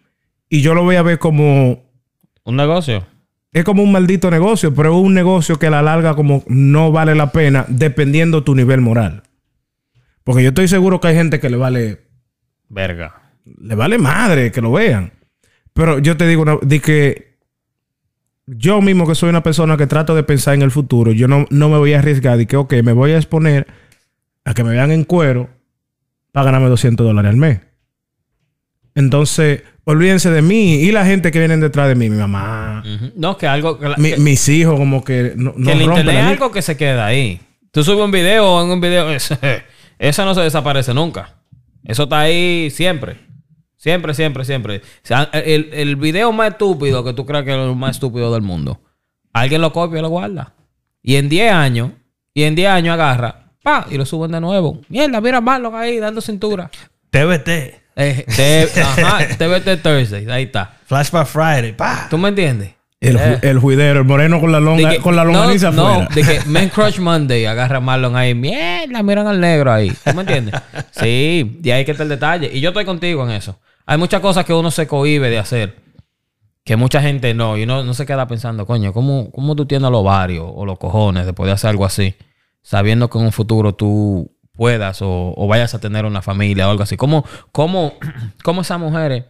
Y 0.48 0.60
yo 0.60 0.74
lo 0.74 0.82
voy 0.82 0.96
a 0.96 1.02
ver 1.02 1.18
como... 1.18 1.84
¿Un 2.44 2.56
negocio? 2.56 3.06
Es 3.52 3.64
como 3.64 3.82
un 3.82 3.92
maldito 3.92 4.30
negocio, 4.30 4.74
pero 4.74 4.90
es 4.90 5.04
un 5.04 5.14
negocio 5.14 5.58
que 5.58 5.66
a 5.66 5.70
la 5.70 5.82
larga 5.82 6.14
como 6.14 6.42
no 6.46 6.90
vale 6.90 7.14
la 7.14 7.32
pena 7.32 7.64
dependiendo 7.68 8.44
tu 8.44 8.54
nivel 8.54 8.80
moral. 8.80 9.22
Porque 10.24 10.42
yo 10.42 10.50
estoy 10.50 10.68
seguro 10.68 11.00
que 11.00 11.08
hay 11.08 11.14
gente 11.14 11.40
que 11.40 11.50
le 11.50 11.56
vale 11.56 12.11
Verga. 12.72 13.14
le 13.44 13.74
vale 13.74 13.98
madre 13.98 14.50
que 14.50 14.60
lo 14.60 14.72
vean. 14.72 15.12
Pero 15.74 15.98
yo 15.98 16.16
te 16.16 16.26
digo 16.26 16.42
una- 16.42 16.58
de 16.62 16.80
que 16.80 17.36
yo 18.46 18.80
mismo 18.80 19.06
que 19.06 19.14
soy 19.14 19.28
una 19.30 19.42
persona 19.42 19.76
que 19.76 19.86
trato 19.86 20.14
de 20.14 20.22
pensar 20.22 20.54
en 20.54 20.62
el 20.62 20.70
futuro, 20.70 21.12
yo 21.12 21.28
no, 21.28 21.46
no 21.50 21.68
me 21.68 21.78
voy 21.78 21.92
a 21.94 21.98
arriesgar 21.98 22.40
y 22.40 22.46
que, 22.46 22.56
ok, 22.56 22.72
me 22.82 22.92
voy 22.92 23.12
a 23.12 23.16
exponer 23.16 23.66
a 24.44 24.54
que 24.54 24.64
me 24.64 24.70
vean 24.70 24.90
en 24.90 25.04
cuero 25.04 25.48
para 26.32 26.46
ganarme 26.46 26.68
200 26.68 27.06
dólares 27.06 27.30
al 27.30 27.36
mes. 27.36 27.60
Entonces, 28.94 29.62
olvídense 29.84 30.30
de 30.30 30.42
mí 30.42 30.74
y 30.82 30.92
la 30.92 31.04
gente 31.06 31.30
que 31.30 31.38
viene 31.38 31.56
detrás 31.56 31.88
de 31.88 31.94
mí, 31.94 32.10
mi 32.10 32.16
mamá. 32.18 32.82
No, 33.16 33.36
que 33.38 33.46
algo. 33.46 33.78
Que, 33.78 33.88
la- 33.88 33.96
mi- 33.96 34.10
que- 34.12 34.16
mis 34.18 34.48
hijos, 34.48 34.78
como 34.78 35.02
que 35.04 35.32
no, 35.36 35.54
no 35.56 35.66
que 35.66 35.72
el 35.72 35.82
internet 35.82 36.14
es 36.16 36.24
algo 36.24 36.50
que 36.52 36.62
se 36.62 36.76
queda 36.76 37.06
ahí. 37.06 37.40
Tú 37.70 37.82
subes 37.82 38.04
un 38.04 38.10
video 38.10 38.46
o 38.46 38.62
en 38.64 38.70
un 38.70 38.80
video. 38.80 39.08
Eso 39.98 40.24
no 40.24 40.34
se 40.34 40.40
desaparece 40.42 40.92
nunca. 40.92 41.36
Eso 41.84 42.04
está 42.04 42.20
ahí 42.20 42.70
siempre. 42.70 43.18
Siempre, 43.76 44.14
siempre, 44.14 44.44
siempre. 44.44 44.76
O 44.78 44.80
sea, 45.02 45.24
el, 45.32 45.70
el 45.72 45.96
video 45.96 46.30
más 46.32 46.52
estúpido 46.52 47.02
que 47.02 47.12
tú 47.14 47.26
creas 47.26 47.44
que 47.44 47.50
es 47.50 47.56
el 47.58 47.74
más 47.74 47.96
estúpido 47.96 48.32
del 48.32 48.42
mundo. 48.42 48.80
Alguien 49.32 49.60
lo 49.60 49.72
copia 49.72 49.98
y 49.98 50.02
lo 50.02 50.08
guarda. 50.08 50.54
Y 51.02 51.16
en 51.16 51.28
10 51.28 51.52
años, 51.52 51.90
y 52.32 52.44
en 52.44 52.54
10 52.54 52.68
años 52.70 52.94
agarra, 52.94 53.50
pa, 53.62 53.86
y 53.90 53.96
lo 53.96 54.06
suben 54.06 54.30
de 54.30 54.40
nuevo. 54.40 54.80
Mierda, 54.88 55.20
mira 55.20 55.40
Marlon 55.40 55.74
ahí 55.74 55.98
dando 55.98 56.20
cintura. 56.20 56.70
TBT. 57.10 57.48
Eh, 57.96 58.24
te- 58.36 58.80
ajá, 58.80 59.26
TVT 59.36 59.76
Thursday, 59.82 60.30
ahí 60.30 60.44
está. 60.44 60.76
Flashback 60.86 61.26
Friday. 61.26 61.72
Pa. 61.72 62.06
¿Tú 62.08 62.16
me 62.18 62.28
entiendes? 62.28 62.74
El, 63.02 63.16
Eh. 63.16 63.38
el 63.42 63.58
juidero, 63.58 64.00
el 64.00 64.06
moreno 64.06 64.40
con 64.40 64.52
la 64.52 64.60
longa, 64.60 64.90
que- 64.90 64.98
con 64.98 65.16
la 65.16 65.24
longaniza 65.24 65.70
no, 65.72 65.86
afuera. 65.88 66.08
No, 66.08 66.14
de 66.14 66.22
que 66.22 66.40
Men 66.48 66.68
Crush 66.68 66.98
Monday 67.00 67.44
agarra 67.46 67.78
a 67.78 67.80
Marlon 67.80 68.14
ahí. 68.16 68.34
Mierda, 68.34 69.02
miran 69.02 69.26
al 69.26 69.40
negro 69.40 69.72
ahí. 69.72 69.90
¿Tú 70.04 70.14
me 70.14 70.20
entiendes? 70.22 70.54
Sí, 70.92 71.60
y 71.62 71.70
ahí 71.70 71.84
que 71.84 71.90
está 71.90 72.04
el 72.04 72.08
detalle. 72.08 72.50
Y 72.52 72.60
yo 72.60 72.68
estoy 72.70 72.84
contigo 72.84 73.24
en 73.24 73.32
eso. 73.32 73.58
Hay 73.86 73.98
muchas 73.98 74.20
cosas 74.20 74.44
que 74.44 74.52
uno 74.54 74.70
se 74.70 74.86
cohíbe 74.86 75.30
de 75.30 75.38
hacer. 75.40 75.76
Que 76.64 76.76
mucha 76.76 77.02
gente 77.02 77.34
no. 77.34 77.56
Y 77.58 77.64
uno 77.64 77.82
no 77.82 77.92
se 77.92 78.06
queda 78.06 78.28
pensando, 78.28 78.66
coño, 78.66 78.92
¿cómo, 78.92 79.32
cómo 79.32 79.56
tú 79.56 79.66
tienes 79.66 79.90
los 79.90 80.00
ovarios 80.00 80.46
o 80.48 80.64
los 80.64 80.78
cojones 80.78 81.26
de 81.26 81.32
poder 81.32 81.54
hacer 81.54 81.70
algo 81.70 81.84
así? 81.84 82.14
Sabiendo 82.62 83.10
que 83.10 83.18
en 83.18 83.24
un 83.24 83.32
futuro 83.32 83.74
tú 83.74 84.30
puedas 84.52 85.02
o, 85.02 85.34
o 85.36 85.48
vayas 85.48 85.74
a 85.74 85.80
tener 85.80 86.04
una 86.04 86.22
familia 86.22 86.68
o 86.68 86.70
algo 86.70 86.84
así. 86.84 86.96
¿Cómo, 86.96 87.24
cómo, 87.50 87.94
cómo 88.44 88.60
esas 88.60 88.78
mujeres 88.78 89.24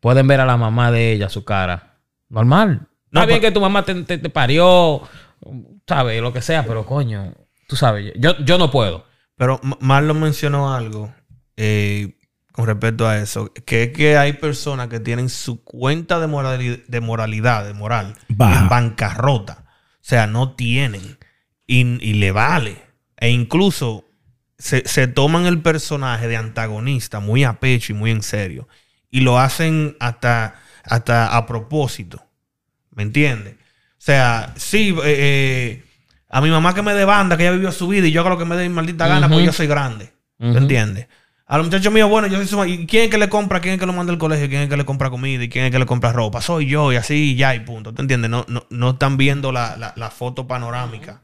pueden 0.00 0.26
ver 0.28 0.40
a 0.40 0.44
la 0.44 0.58
mamá 0.58 0.90
de 0.92 1.12
ella, 1.12 1.30
su 1.30 1.44
cara? 1.44 1.94
Normal. 2.28 2.88
No, 3.16 3.20
Está 3.22 3.26
bien 3.26 3.40
pero- 3.40 3.50
que 3.50 3.54
tu 3.54 3.60
mamá 3.60 3.84
te, 3.84 3.94
te- 4.04 4.18
te 4.18 4.30
parió, 4.30 5.02
¿sabes? 5.86 6.20
Lo 6.20 6.32
que 6.32 6.42
sea, 6.42 6.64
pero 6.66 6.84
coño, 6.86 7.32
tú 7.68 7.76
sabes, 7.76 8.12
yo, 8.16 8.36
yo 8.44 8.58
no 8.58 8.70
puedo. 8.70 9.06
Pero 9.36 9.60
Marlon 9.80 10.20
mencionó 10.20 10.72
algo 10.74 11.12
eh, 11.56 12.16
con 12.52 12.66
respecto 12.66 13.06
a 13.06 13.18
eso. 13.18 13.52
Que 13.66 13.84
es 13.84 13.92
que 13.92 14.16
hay 14.16 14.32
personas 14.34 14.88
que 14.88 14.98
tienen 15.00 15.28
su 15.28 15.62
cuenta 15.62 16.18
de, 16.20 16.26
morali- 16.26 16.84
de 16.86 17.00
moralidad, 17.00 17.66
de 17.66 17.74
moral, 17.74 18.14
Baja. 18.28 18.60
en 18.60 18.68
bancarrota. 18.68 19.64
O 19.68 19.98
sea, 20.08 20.26
no 20.26 20.54
tienen. 20.54 21.18
Y, 21.66 21.80
y 22.06 22.14
le 22.14 22.32
vale. 22.32 22.80
E 23.18 23.30
incluso 23.30 24.04
se, 24.58 24.86
se 24.88 25.06
toman 25.06 25.44
el 25.46 25.60
personaje 25.60 26.28
de 26.28 26.36
antagonista 26.36 27.20
muy 27.20 27.44
a 27.44 27.60
pecho 27.60 27.92
y 27.92 27.96
muy 27.96 28.10
en 28.10 28.22
serio. 28.22 28.68
Y 29.10 29.20
lo 29.20 29.38
hacen 29.38 29.96
hasta, 30.00 30.54
hasta 30.84 31.36
a 31.36 31.46
propósito. 31.46 32.22
¿Me 32.96 33.04
entiendes? 33.04 33.54
O 33.54 34.06
sea, 34.06 34.52
sí, 34.56 34.94
eh, 35.04 35.04
eh, 35.04 35.84
a 36.28 36.40
mi 36.40 36.50
mamá 36.50 36.74
que 36.74 36.82
me 36.82 36.94
dé 36.94 37.04
banda, 37.04 37.36
que 37.36 37.44
ella 37.44 37.52
vivió 37.52 37.70
su 37.70 37.86
vida 37.88 38.06
y 38.08 38.10
yo 38.12 38.20
hago 38.22 38.30
lo 38.30 38.38
que 38.38 38.44
me 38.44 38.56
dé 38.56 38.68
mi 38.68 38.74
maldita 38.74 39.06
gana, 39.06 39.26
Ujú. 39.26 39.34
porque 39.34 39.46
yo 39.46 39.52
soy 39.52 39.68
grande. 39.68 40.12
¿Me 40.38 40.48
Ujú. 40.50 40.58
entiendes? 40.58 41.06
A 41.46 41.58
los 41.58 41.66
muchachos 41.68 41.92
míos, 41.92 42.10
bueno, 42.10 42.26
yo 42.26 42.36
soy 42.38 42.46
su 42.48 42.64
¿Y 42.64 42.86
quién 42.86 43.04
es 43.04 43.10
que 43.10 43.18
le 43.18 43.28
compra? 43.28 43.60
¿Quién 43.60 43.74
es 43.74 43.80
que 43.80 43.86
lo 43.86 43.92
manda 43.92 44.12
al 44.12 44.18
colegio? 44.18 44.48
¿Quién 44.48 44.62
es 44.62 44.68
que 44.68 44.76
le 44.76 44.84
compra 44.84 45.10
comida? 45.10 45.44
¿Y 45.44 45.48
quién 45.48 45.66
es 45.66 45.70
que 45.70 45.78
le 45.78 45.86
compra 45.86 46.12
ropa? 46.12 46.40
Soy 46.40 46.66
yo, 46.66 46.92
y 46.92 46.96
así, 46.96 47.32
y 47.32 47.36
ya, 47.36 47.54
y 47.54 47.60
punto. 47.60 47.94
¿Te 47.94 48.02
entiendes? 48.02 48.28
No, 48.30 48.44
no, 48.48 48.66
no 48.70 48.90
están 48.90 49.16
viendo 49.16 49.52
la, 49.52 49.76
la- 49.76 49.92
la 49.96 50.10
foto 50.10 50.48
panorámica 50.48 51.22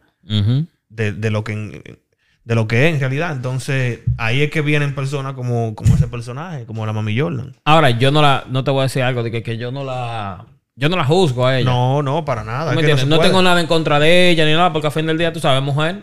de, 0.88 1.12
de 1.12 1.30
lo 1.30 1.42
que 1.44 1.98
de 2.44 2.54
lo 2.56 2.66
que 2.66 2.88
es 2.88 2.94
en 2.94 3.00
realidad. 3.00 3.32
Entonces, 3.32 4.00
ahí 4.18 4.42
es 4.42 4.50
que 4.50 4.60
vienen 4.62 4.94
personas 4.94 5.34
como, 5.34 5.74
como 5.74 5.94
ese 5.94 6.06
personaje, 6.08 6.66
como 6.66 6.84
la 6.86 6.92
Mami 6.92 7.18
Jordan. 7.18 7.54
Ahora, 7.64 7.90
yo 7.90 8.10
no 8.10 8.20
la, 8.22 8.44
no 8.48 8.62
te 8.64 8.70
voy 8.70 8.80
a 8.80 8.82
decir 8.84 9.02
algo 9.02 9.22
de 9.22 9.30
que, 9.30 9.42
que 9.42 9.58
yo 9.58 9.70
no 9.72 9.84
la, 9.84 10.46
yo 10.74 10.88
no 10.88 10.96
la 10.96 11.04
juzgo 11.04 11.46
a 11.46 11.58
ella. 11.58 11.70
No, 11.70 12.02
no, 12.02 12.24
para 12.24 12.44
nada. 12.44 12.72
¿Tú 12.72 12.80
es 12.80 13.00
que 13.00 13.06
No, 13.06 13.18
tengo 13.18 13.42
nada 13.42 13.60
en 13.60 13.66
contra 13.66 13.98
de 13.98 14.30
ella 14.30 14.44
ni 14.44 14.52
nada, 14.52 14.72
porque 14.72 14.86
al 14.88 14.92
fin 14.92 15.06
del 15.06 15.18
día, 15.18 15.32
tú 15.32 15.40
sabes, 15.40 15.62
mujer. 15.62 16.00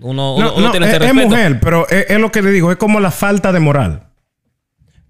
Uno, 0.00 0.34
uno, 0.34 0.44
No, 0.44 0.54
uno 0.54 0.66
no, 0.66 0.70
tiene 0.70 0.86
es, 0.86 0.94
ese 0.94 1.04
es 1.04 1.10
respeto. 1.10 1.28
mujer, 1.28 1.60
pero 1.60 1.88
es, 1.88 2.06
es 2.10 2.20
lo 2.20 2.30
que 2.30 2.42
le 2.42 2.50
digo, 2.50 2.70
es 2.70 2.76
como 2.76 3.00
la 3.00 3.10
falta 3.10 3.52
de 3.52 3.60
moral. 3.60 4.04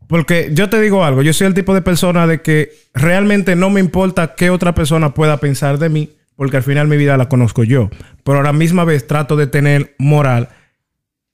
Porque 0.07 0.51
yo 0.53 0.71
te 0.71 0.81
digo 0.81 1.05
algo, 1.05 1.21
yo 1.23 1.33
soy 1.35 1.47
el 1.49 1.55
tipo 1.55 1.75
de 1.75 1.83
persona 1.83 2.27
de 2.27 2.41
que 2.41 2.71
realmente 2.95 3.57
no 3.57 3.69
me 3.69 3.81
importa 3.81 4.35
qué 4.35 4.49
otra 4.49 4.75
persona 4.75 5.13
pueda 5.13 5.37
pensar 5.37 5.79
de 5.79 5.91
mí, 5.91 6.11
porque 6.35 6.57
al 6.57 6.63
final 6.63 6.89
mi 6.89 6.97
vida 6.97 7.17
la 7.19 7.29
conozco 7.29 7.63
yo. 7.63 7.91
Pero 8.25 8.41
a 8.41 8.43
la 8.43 8.55
misma 8.55 8.85
vez 8.85 9.07
trato 9.07 9.37
de 9.37 9.47
tener 9.49 9.95
moral 9.99 10.49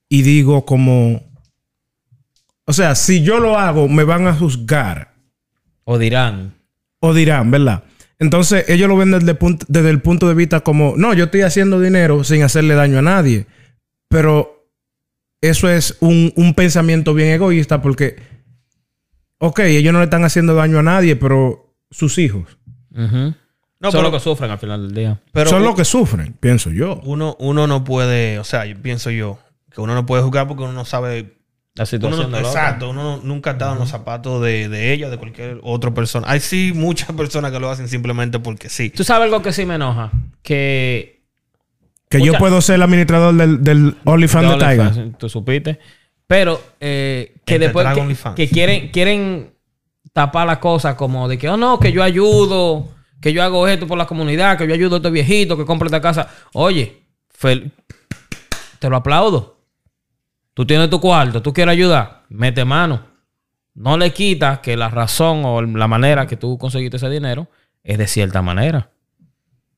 y 0.09 0.23
digo 0.23 0.65
como... 0.67 1.23
O 2.67 2.73
sea, 2.73 2.95
si 2.95 3.23
yo 3.23 3.39
lo 3.39 3.59
hago, 3.59 3.89
me 3.89 4.05
van 4.05 4.27
a 4.27 4.35
juzgar 4.35 5.13
O 5.85 5.99
dirán. 5.99 6.55
O 7.07 7.13
dirán, 7.13 7.51
¿verdad? 7.51 7.85
Entonces 8.19 8.65
ellos 8.69 8.89
lo 8.89 8.97
ven 8.97 9.11
desde, 9.11 9.33
el 9.33 9.37
punto- 9.37 9.67
desde 9.69 9.91
el 9.91 10.01
punto 10.01 10.27
de 10.29 10.35
vista 10.35 10.61
como, 10.61 10.95
no, 10.97 11.13
yo 11.13 11.25
estoy 11.25 11.43
haciendo 11.43 11.81
dinero 11.81 12.25
sin 12.25 12.43
hacerle 12.43 12.75
daño 12.75 12.99
a 12.99 13.03
nadie. 13.03 13.47
Pero 14.09 14.71
eso 15.43 15.69
es 15.69 15.97
un, 16.01 16.33
un 16.37 16.55
pensamiento 16.55 17.13
bien 17.13 17.29
egoísta 17.31 17.83
porque, 17.83 18.17
ok, 19.39 19.59
ellos 19.61 19.93
no 19.93 19.99
le 19.99 20.05
están 20.05 20.25
haciendo 20.25 20.55
daño 20.55 20.79
a 20.79 20.83
nadie, 20.83 21.17
pero 21.17 21.75
sus 21.91 22.17
hijos. 22.19 22.57
No, 22.91 23.01
Son 23.03 23.35
pero- 23.91 24.03
los 24.03 24.13
que 24.13 24.21
sufren 24.21 24.51
al 24.51 24.59
final 24.59 24.87
del 24.87 24.95
día. 24.95 25.21
pero 25.33 25.51
son 25.51 25.63
los 25.63 25.75
que 25.75 25.85
sufren, 25.85 26.33
pienso 26.41 26.71
yo. 26.71 27.01
uno, 27.05 27.37
uno 27.39 27.67
no 27.67 27.85
puede, 27.85 28.39
o 28.39 28.45
sea, 28.45 28.65
yo 28.65 28.81
pienso 28.81 29.11
yo, 29.11 29.39
que 29.71 29.81
uno 29.83 29.95
no 29.95 30.07
puede 30.07 30.23
jugar 30.23 30.47
porque 30.49 30.63
uno 30.63 30.73
no 30.73 30.85
sabe 30.87 31.37
La 31.77 31.83
Uno 31.83 31.87
situación 31.87 32.31
no- 32.31 32.37
del 32.37 32.47
otro. 32.47 32.59
exacto, 32.61 32.91
uno 32.91 33.03
no- 33.03 33.23
nunca 33.25 33.51
ha 33.51 33.53
estado 33.55 33.73
en 33.73 33.79
los 33.81 33.89
zapatos 33.89 34.41
de, 34.43 34.69
de 34.69 34.93
ella, 34.93 35.11
de 35.11 35.17
cualquier 35.19 35.59
otra 35.65 35.93
persona. 35.93 36.27
Hay 36.31 36.39
sí 36.41 36.73
muchas 36.75 37.11
personas 37.17 37.51
que 37.51 37.59
lo 37.59 37.69
hacen 37.69 37.89
simplemente 37.89 38.39
porque 38.39 38.69
sí. 38.69 38.91
Tú 38.91 39.03
sabes 39.03 39.25
algo 39.27 39.43
que 39.43 39.53
sí 39.53 39.67
me 39.67 39.75
enoja. 39.75 40.13
Que. 40.43 41.23
Que 42.09 42.21
yo 42.25 42.35
puedo 42.39 42.61
ser 42.61 42.77
el 42.77 42.83
administrador 42.83 43.35
del, 43.35 43.65
del 43.65 43.97
OnlyFans 44.05 44.51
de 44.59 44.65
de 44.67 44.77
Tiger. 44.77 45.13
Tú 45.19 45.29
supiste. 45.29 45.81
Pero 46.29 46.61
eh, 46.79 47.35
que 47.45 47.55
Entre 47.57 47.69
después 47.69 47.87
que, 48.37 48.49
quieren, 48.49 48.91
quieren 48.91 49.53
tapar 50.13 50.47
las 50.47 50.59
cosas 50.59 50.95
como 50.95 51.29
de 51.29 51.39
que, 51.39 51.49
oh 51.49 51.57
no, 51.57 51.81
que 51.81 51.91
yo 51.91 52.05
ayudo, 52.05 52.89
que 53.21 53.33
yo 53.33 53.43
hago 53.43 53.67
esto 53.67 53.89
por 53.89 53.99
la 53.99 54.07
comunidad, 54.07 54.57
que 54.57 54.69
yo 54.69 54.75
ayudo 54.75 54.95
a 54.97 54.99
este 54.99 55.11
viejito 55.11 55.57
que 55.57 55.65
compra 55.65 55.87
esta 55.87 56.01
casa. 56.01 56.29
Oye, 56.53 57.03
fel- 57.37 57.73
te 58.79 58.89
lo 58.89 58.95
aplaudo. 58.97 59.59
Tú 60.55 60.65
tienes 60.65 60.89
tu 60.89 61.01
cuarto, 61.01 61.43
tú 61.43 61.53
quieres 61.53 61.73
ayudar, 61.73 62.23
mete 62.29 62.65
mano. 62.65 63.03
No 63.75 63.99
le 63.99 64.13
quitas 64.13 64.61
que 64.61 64.77
la 64.77 64.89
razón 64.89 65.43
o 65.45 65.61
la 65.61 65.89
manera 65.89 66.27
que 66.27 66.37
tú 66.37 66.57
conseguiste 66.57 66.97
ese 66.97 67.11
dinero 67.11 67.49
es 67.83 67.99
de 67.99 68.07
cierta 68.07 68.41
manera. 68.41 68.91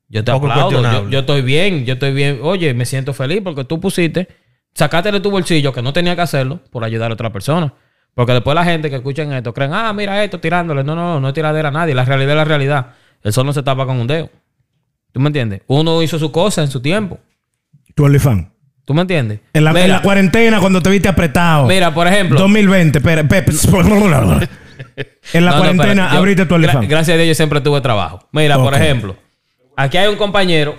Yo 0.09 0.23
te 0.23 0.31
aplaudo. 0.31 0.83
Yo, 0.83 1.09
yo 1.09 1.19
estoy 1.21 1.41
bien, 1.43 1.87
yo 1.87 1.95
estoy 1.95 2.13
bien. 2.13 2.41
Oye, 2.43 2.75
me 2.75 2.85
siento 2.85 3.15
feliz 3.15 3.41
porque 3.43 3.65
tú 3.65 3.81
pusiste, 3.81 4.29
sacaste 4.75 5.11
de 5.11 5.21
tu 5.21 5.31
bolsillo 5.31 5.73
que 5.73 5.81
no 5.81 5.95
tenía 5.95 6.15
que 6.15 6.23
hacerlo 6.23 6.61
por 6.71 6.85
ayudar 6.85 7.11
a 7.11 7.15
otra 7.15 7.33
persona. 7.33 7.73
Porque 8.15 8.33
después 8.33 8.55
la 8.55 8.65
gente 8.65 8.89
que 8.89 8.97
escuchan 8.97 9.33
esto 9.33 9.53
creen, 9.53 9.75
ah, 9.75 9.93
mira 9.93 10.23
esto, 10.23 10.41
tirándole. 10.41 10.85
No, 10.85 10.95
no, 10.95 11.21
no 11.21 11.29
es 11.29 11.35
tiradera 11.35 11.69
a 11.69 11.73
nadie. 11.73 11.95
La 11.95 12.05
realidad 12.05 12.33
es 12.33 12.37
la 12.37 12.45
realidad. 12.45 12.95
El 13.23 13.33
sol 13.33 13.47
no 13.47 13.53
se 13.53 13.63
tapa 13.63 13.87
con 13.87 13.99
un 13.99 14.07
dedo. 14.07 14.31
¿Tú 15.13 15.21
me 15.21 15.29
entiendes? 15.29 15.63
Uno 15.67 16.03
hizo 16.03 16.19
su 16.19 16.31
cosa 16.31 16.63
en 16.63 16.71
su 16.71 16.81
tiempo. 16.81 17.19
Tu 17.95 18.05
OnlyFans. 18.05 18.49
¿Tú 18.87 18.95
me 18.95 19.03
entiendes? 19.03 19.41
En 19.53 19.65
la, 19.65 19.71
en 19.71 19.75
Mira, 19.77 19.87
la 19.89 20.03
cuarentena, 20.03 20.61
cuando 20.61 20.81
te 20.81 20.89
viste 20.89 21.09
apretado. 21.09 21.67
mira, 21.67 21.93
por 21.93 22.07
ejemplo. 22.07 22.39
2020, 22.39 22.99
espera, 22.99 23.21
espera, 23.21 23.45
espera. 23.53 24.49
En 25.33 25.45
la 25.45 25.51
No, 25.51 25.57
no, 25.57 25.63
cuarentena 25.63 26.11
yo- 26.13 26.19
abriste 26.19 26.47
tu 26.47 26.55
gra- 26.55 26.57
OnlyFans. 26.57 26.89
gracias 26.89 27.15
a 27.15 27.19
Dios 27.19 27.29
yo 27.29 27.35
siempre 27.35 27.61
tuve 27.61 27.81
trabajo. 27.83 28.27
Mira, 28.33 28.57
por 28.57 28.75
ejemplo, 28.75 29.17
aquí 29.77 29.97
hay 29.99 30.09
un 30.09 30.17
compañero, 30.17 30.77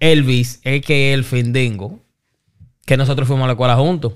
Elvis, 0.00 0.60
el 0.64 0.80
que 0.82 1.14
el 1.14 1.22
Findingo, 1.24 2.00
que 2.84 2.96
nosotros 2.96 3.28
fuimos 3.28 3.44
a 3.44 3.46
la 3.46 3.52
escuela 3.52 3.76
juntos. 3.76 4.14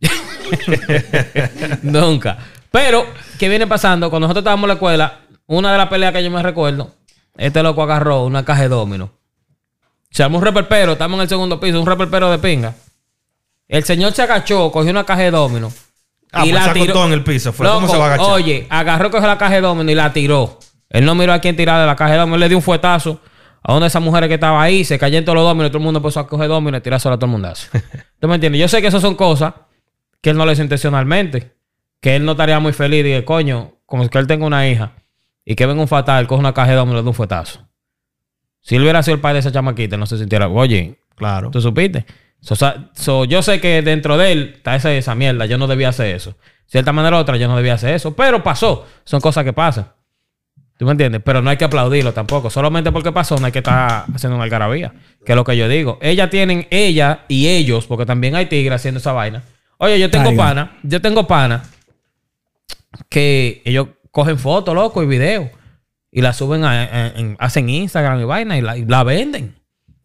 Nunca. 1.82 2.38
Pero, 2.70 3.06
¿qué 3.38 3.48
viene 3.48 3.66
pasando? 3.66 4.10
Cuando 4.10 4.26
nosotros 4.26 4.42
estábamos 4.42 4.64
en 4.64 4.68
la 4.68 4.74
escuela, 4.74 5.20
una 5.46 5.72
de 5.72 5.78
las 5.78 5.88
peleas 5.88 6.12
que 6.12 6.24
yo 6.24 6.30
me 6.30 6.42
recuerdo, 6.42 6.90
este 7.36 7.62
loco 7.62 7.82
agarró 7.82 8.24
una 8.24 8.44
caja 8.44 8.62
de 8.62 8.68
domino. 8.68 9.12
Se 10.12 10.22
armó 10.22 10.38
un 10.38 10.44
reperpero, 10.44 10.92
estamos 10.92 11.16
en 11.16 11.22
el 11.22 11.28
segundo 11.28 11.58
piso, 11.58 11.80
un 11.80 11.86
reperpero 11.86 12.30
de 12.30 12.38
pinga. 12.38 12.74
El 13.66 13.82
señor 13.84 14.12
se 14.12 14.20
agachó, 14.20 14.70
cogió 14.70 14.90
una 14.90 15.04
caja 15.04 15.22
de 15.22 15.30
domino. 15.30 15.72
Ah, 16.30 16.42
pues 16.42 16.52
se 16.52 16.70
acostó 16.70 17.06
en 17.06 17.12
el 17.12 17.24
piso, 17.24 17.52
fue. 17.52 17.66
¿Cómo 17.66 17.80
Loco, 17.80 17.92
se 17.92 17.98
va 17.98 18.04
a 18.04 18.14
agachar? 18.14 18.32
Oye, 18.32 18.66
agarró, 18.68 19.10
cogió 19.10 19.26
la 19.26 19.38
caja 19.38 19.54
de 19.54 19.62
domino 19.62 19.90
y 19.90 19.94
la 19.94 20.12
tiró. 20.12 20.58
Él 20.90 21.06
no 21.06 21.14
miró 21.14 21.32
a 21.32 21.38
quién 21.38 21.56
tirar 21.56 21.80
de 21.80 21.86
la 21.86 21.96
caja 21.96 22.12
de 22.12 22.18
domino. 22.18 22.34
Él 22.34 22.40
le 22.40 22.48
dio 22.50 22.58
un 22.58 22.62
fuetazo 22.62 23.20
a 23.62 23.72
una 23.72 23.80
de 23.82 23.86
esas 23.86 24.02
mujeres 24.02 24.28
que 24.28 24.34
estaba 24.34 24.62
ahí. 24.62 24.84
Se 24.84 24.98
cayó 24.98 25.16
en 25.16 25.24
todos 25.24 25.36
los 25.36 25.44
dominos 25.46 25.68
y 25.68 25.70
todo 25.70 25.78
el 25.78 25.84
mundo 25.84 25.98
empezó 26.00 26.20
a 26.20 26.26
coger 26.26 26.48
domino 26.48 26.76
y 26.76 26.80
tirarse 26.82 27.08
a 27.08 27.16
todo 27.16 27.24
el 27.24 27.32
mundazo. 27.32 27.68
¿Tú 28.20 28.28
me 28.28 28.34
entiendes? 28.34 28.60
Yo 28.60 28.68
sé 28.68 28.82
que 28.82 28.88
esas 28.88 29.00
son 29.00 29.14
cosas 29.14 29.54
que 30.20 30.28
él 30.28 30.36
no 30.36 30.44
lo 30.44 30.52
hizo 30.52 30.62
intencionalmente. 30.62 31.54
Que 32.02 32.16
él 32.16 32.24
no 32.26 32.32
estaría 32.32 32.60
muy 32.60 32.74
feliz 32.74 33.00
y 33.00 33.10
que, 33.10 33.24
coño, 33.24 33.76
como 33.86 34.06
que 34.08 34.18
él 34.18 34.26
tenga 34.26 34.44
una 34.44 34.68
hija 34.68 34.92
y 35.44 35.54
que 35.54 35.64
venga 35.64 35.80
un 35.80 35.88
fatal, 35.88 36.26
coge 36.26 36.40
una 36.40 36.52
caja 36.52 36.74
de 36.74 36.82
y 36.82 36.86
le 36.86 37.02
da 37.02 37.08
un 37.08 37.14
fuetazo. 37.14 37.66
Si 38.62 38.76
él 38.76 38.82
hubiera 38.82 39.02
sido 39.02 39.16
el 39.16 39.20
padre 39.20 39.34
de 39.34 39.40
esa 39.40 39.52
chamaquita, 39.52 39.96
no 39.96 40.06
se 40.06 40.16
sintiera, 40.16 40.48
oye, 40.48 40.96
Claro. 41.14 41.50
¿tú 41.50 41.60
supiste? 41.60 42.06
So, 42.40 42.56
so, 42.94 43.24
yo 43.24 43.42
sé 43.42 43.60
que 43.60 43.82
dentro 43.82 44.16
de 44.16 44.32
él 44.32 44.52
está 44.56 44.74
esa, 44.74 44.92
esa 44.92 45.14
mierda, 45.14 45.46
yo 45.46 45.58
no 45.58 45.68
debía 45.68 45.90
hacer 45.90 46.14
eso. 46.14 46.30
De 46.30 46.70
cierta 46.72 46.92
manera 46.92 47.16
u 47.16 47.20
otra, 47.20 47.36
yo 47.36 47.46
no 47.46 47.56
debía 47.56 47.74
hacer 47.74 47.94
eso, 47.94 48.16
pero 48.16 48.42
pasó. 48.42 48.86
Son 49.04 49.20
cosas 49.20 49.44
que 49.44 49.52
pasan. 49.52 49.86
¿Tú 50.78 50.86
me 50.86 50.92
entiendes? 50.92 51.22
Pero 51.24 51.42
no 51.42 51.50
hay 51.50 51.56
que 51.56 51.64
aplaudirlo 51.64 52.12
tampoco. 52.12 52.50
Solamente 52.50 52.90
porque 52.90 53.12
pasó, 53.12 53.36
no 53.36 53.46
hay 53.46 53.52
que 53.52 53.60
estar 53.60 54.06
haciendo 54.12 54.34
una 54.34 54.44
algarabía. 54.44 54.92
Que 55.24 55.32
es 55.32 55.36
lo 55.36 55.44
que 55.44 55.56
yo 55.56 55.68
digo. 55.68 55.98
Ella 56.02 56.28
tienen, 56.30 56.66
ella 56.70 57.20
y 57.28 57.46
ellos, 57.46 57.86
porque 57.86 58.06
también 58.06 58.34
hay 58.34 58.46
tigres 58.46 58.76
haciendo 58.76 58.98
esa 58.98 59.12
vaina. 59.12 59.44
Oye, 59.78 60.00
yo 60.00 60.10
tengo 60.10 60.34
pana, 60.34 60.78
yo 60.82 61.00
tengo 61.00 61.26
pana 61.26 61.62
que 63.08 63.62
ellos 63.64 63.88
cogen 64.10 64.38
fotos, 64.38 64.74
loco, 64.74 65.02
y 65.02 65.06
videos. 65.06 65.50
Y 66.14 66.20
la 66.20 66.32
suben 66.34 66.62
a, 66.64 66.70
a- 66.82 67.08
en- 67.18 67.36
hacen 67.40 67.68
Instagram 67.68 68.20
y 68.20 68.24
vaina 68.24 68.58
y 68.58 68.60
la, 68.60 68.76
y 68.76 68.84
la 68.84 69.02
venden. 69.02 69.56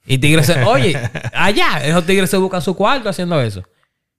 Y 0.06 0.18
tigres 0.20 0.46
se, 0.48 0.64
oye, 0.64 0.98
allá, 1.34 1.86
esos 1.86 2.06
tigres 2.06 2.30
se 2.30 2.38
buscan 2.38 2.62
su 2.62 2.76
cuarto 2.76 3.10
haciendo 3.10 3.40
eso. 3.42 3.62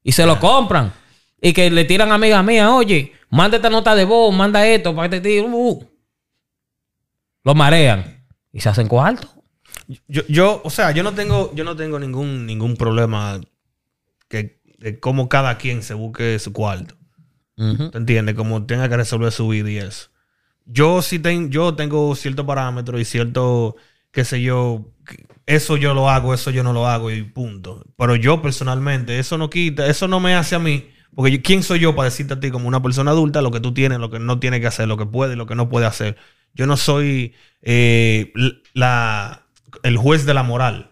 Y 0.03 0.13
se 0.13 0.27
lo 0.27 0.39
compran. 0.39 0.93
Y 1.41 1.53
que 1.53 1.71
le 1.71 1.85
tiran 1.85 2.13
a 2.13 2.17
amiga 2.17 2.43
mía, 2.43 2.73
oye, 2.75 3.13
manda 3.31 3.57
esta 3.57 3.71
nota 3.71 3.95
de 3.95 4.05
voz, 4.05 4.35
manda 4.35 4.67
esto 4.67 4.95
para 4.95 5.09
que 5.09 5.21
te 5.21 5.29
tire. 5.29 5.47
uh. 5.49 5.89
Lo 7.45 7.55
marean. 7.55 8.25
Y 8.53 8.61
se 8.61 8.69
hacen 8.69 8.87
cuarto. 8.89 9.29
Yo, 10.07 10.23
yo, 10.29 10.61
o 10.65 10.71
sea, 10.71 10.91
yo 10.91 11.03
no 11.03 11.15
tengo, 11.15 11.53
yo 11.55 11.65
no 11.65 11.75
tengo 11.77 11.99
ningún, 11.99 12.45
ningún 12.45 12.77
problema 12.77 13.41
que, 14.29 14.61
de 14.79 15.01
cómo 15.01 15.29
cada 15.29 15.57
quien 15.57 15.83
se 15.83 15.95
busque 15.95 16.39
su 16.39 16.53
cuarto. 16.53 16.95
¿Te 17.57 17.99
entiendes? 17.99 18.35
Como 18.37 18.67
tenga 18.67 18.89
que 18.89 18.97
resolver 18.97 19.33
su 19.33 19.49
vida 19.49 19.71
y 19.71 19.79
eso. 19.79 20.11
Yo 20.71 21.01
sí 21.03 21.19
ten- 21.19 21.51
yo 21.51 21.75
tengo 21.75 22.15
ciertos 22.15 22.45
parámetros 22.47 23.01
y 23.01 23.05
cierto, 23.05 23.77
qué 24.11 24.25
sé 24.25 24.43
yo, 24.43 24.93
eso 25.47 25.77
yo 25.79 25.95
lo 25.95 26.11
hago, 26.11 26.35
eso 26.35 26.51
yo 26.51 26.63
no 26.63 26.73
lo 26.75 26.87
hago 26.87 27.11
y 27.11 27.23
punto. 27.23 27.85
Pero 27.97 28.17
yo 28.17 28.43
personalmente, 28.43 29.19
eso 29.19 29.39
no 29.39 29.49
quita, 29.51 29.87
eso 29.87 30.09
no 30.09 30.21
me 30.21 30.35
hace 30.35 30.55
a 30.57 30.59
mí. 30.59 30.89
Porque 31.15 31.33
yo- 31.33 31.43
¿quién 31.43 31.63
soy 31.63 31.81
yo 31.81 31.95
para 31.97 32.07
decirte 32.11 32.35
a 32.35 32.41
ti 32.41 32.51
como 32.51 32.69
una 32.69 32.83
persona 32.83 33.13
adulta 33.13 33.41
lo 33.43 33.51
que 33.51 33.61
tú 33.61 33.73
tienes, 33.75 33.99
lo 33.99 34.11
que 34.11 34.19
no 34.19 34.39
tienes 34.41 34.61
que 34.61 34.67
hacer, 34.67 34.89
lo 34.89 34.97
que 34.99 35.07
puede 35.07 35.37
lo 35.37 35.47
que 35.47 35.55
no 35.55 35.69
puede 35.71 35.87
hacer? 35.87 36.17
Yo 36.55 36.67
no 36.67 36.77
soy 36.77 37.35
eh, 37.63 38.33
la, 38.75 39.47
el 39.83 39.97
juez 39.97 40.27
de 40.27 40.35
la 40.35 40.43
moral. 40.43 40.91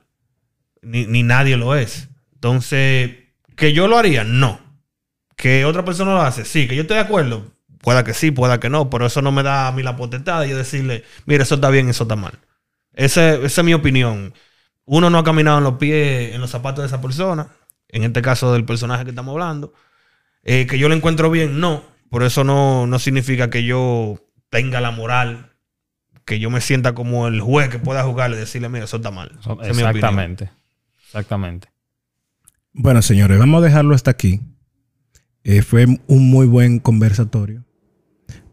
Ni, 0.82 1.06
ni 1.06 1.22
nadie 1.22 1.56
lo 1.56 1.74
es. 1.76 2.08
Entonces, 2.34 3.12
¿que 3.56 3.72
yo 3.72 3.88
lo 3.88 3.98
haría? 3.98 4.24
No. 4.24 4.60
Que 5.36 5.64
otra 5.66 5.84
persona 5.84 6.14
lo 6.14 6.22
hace, 6.22 6.44
sí, 6.46 6.68
que 6.68 6.76
yo 6.76 6.82
estoy 6.82 6.96
de 6.98 7.04
acuerdo. 7.04 7.52
Pueda 7.86 8.02
que 8.02 8.14
sí, 8.14 8.32
pueda 8.32 8.58
que 8.58 8.68
no, 8.68 8.90
pero 8.90 9.06
eso 9.06 9.22
no 9.22 9.30
me 9.30 9.44
da 9.44 9.68
a 9.68 9.72
mí 9.72 9.80
la 9.84 9.94
potestad 9.94 10.40
de 10.40 10.48
yo 10.48 10.56
decirle, 10.56 11.04
mira, 11.24 11.44
eso 11.44 11.54
está 11.54 11.70
bien, 11.70 11.88
eso 11.88 12.02
está 12.02 12.16
mal. 12.16 12.32
Ese- 12.94 13.44
esa 13.46 13.60
es 13.60 13.64
mi 13.64 13.74
opinión. 13.74 14.34
Uno 14.86 15.08
no 15.08 15.18
ha 15.18 15.22
caminado 15.22 15.58
en 15.58 15.62
los 15.64 15.74
pies, 15.74 16.34
en 16.34 16.40
los 16.40 16.50
zapatos 16.50 16.82
de 16.82 16.86
esa 16.88 17.00
persona, 17.00 17.46
en 17.88 18.02
este 18.02 18.22
caso 18.22 18.52
del 18.52 18.64
personaje 18.64 19.04
que 19.04 19.10
estamos 19.10 19.30
hablando. 19.34 19.72
Eh, 20.42 20.66
que 20.68 20.80
yo 20.80 20.88
lo 20.88 20.96
encuentro 20.96 21.30
bien, 21.30 21.60
no. 21.60 21.84
Por 22.10 22.24
eso 22.24 22.42
no, 22.42 22.88
no 22.88 22.98
significa 22.98 23.50
que 23.50 23.62
yo 23.62 24.18
tenga 24.50 24.80
la 24.80 24.90
moral, 24.90 25.52
que 26.24 26.40
yo 26.40 26.50
me 26.50 26.60
sienta 26.60 26.92
como 26.92 27.28
el 27.28 27.40
juez 27.40 27.68
que 27.68 27.78
pueda 27.78 28.02
jugarle 28.02 28.36
y 28.36 28.40
decirle, 28.40 28.68
mira, 28.68 28.86
eso 28.86 28.96
está 28.96 29.12
mal. 29.12 29.30
Esa 29.38 29.52
es 29.52 29.76
mi 29.76 29.82
opinión. 29.84 29.86
Exactamente. 29.94 30.50
Exactamente. 31.04 31.68
Bueno, 32.72 33.00
señores, 33.00 33.38
vamos 33.38 33.62
a 33.62 33.64
dejarlo 33.64 33.94
hasta 33.94 34.10
aquí. 34.10 34.40
Eh, 35.44 35.62
fue 35.62 35.86
un 36.08 36.30
muy 36.30 36.48
buen 36.48 36.80
conversatorio. 36.80 37.62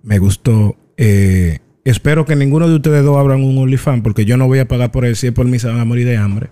Me 0.03 0.19
gustó. 0.19 0.77
Eh, 0.97 1.59
espero 1.85 2.25
que 2.25 2.35
ninguno 2.35 2.67
de 2.67 2.75
ustedes 2.75 3.03
dos 3.03 3.17
abran 3.17 3.43
un 3.43 3.57
OnlyFans 3.57 4.03
porque 4.03 4.25
yo 4.25 4.37
no 4.37 4.47
voy 4.47 4.59
a 4.59 4.67
pagar 4.67 4.91
por 4.91 5.05
él. 5.05 5.15
Si 5.15 5.27
es 5.27 5.33
por 5.33 5.47
mí, 5.47 5.57
se 5.57 5.67
van 5.67 5.79
a 5.79 5.85
morir 5.85 6.05
de 6.05 6.17
hambre. 6.17 6.51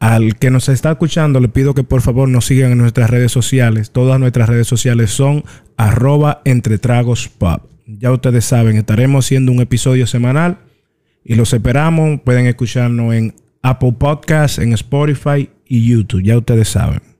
Al 0.00 0.36
que 0.36 0.50
nos 0.50 0.68
está 0.68 0.90
escuchando, 0.90 1.38
le 1.38 1.48
pido 1.48 1.74
que 1.74 1.84
por 1.84 2.00
favor 2.00 2.28
nos 2.28 2.46
sigan 2.46 2.72
en 2.72 2.78
nuestras 2.78 3.08
redes 3.08 3.30
sociales. 3.30 3.92
Todas 3.92 4.18
nuestras 4.18 4.48
redes 4.48 4.66
sociales 4.66 5.10
son 5.10 5.44
arroba 5.76 6.42
entre. 6.44 6.80
Ya 7.86 8.10
ustedes 8.10 8.44
saben, 8.44 8.76
estaremos 8.76 9.24
haciendo 9.24 9.52
un 9.52 9.60
episodio 9.60 10.08
semanal 10.08 10.58
y 11.22 11.36
los 11.36 11.52
esperamos. 11.52 12.20
Pueden 12.22 12.46
escucharnos 12.46 13.14
en 13.14 13.34
Apple 13.62 13.94
Podcasts, 13.98 14.58
en 14.58 14.72
Spotify 14.72 15.50
y 15.66 15.88
YouTube. 15.88 16.22
Ya 16.22 16.36
ustedes 16.36 16.68
saben. 16.68 17.11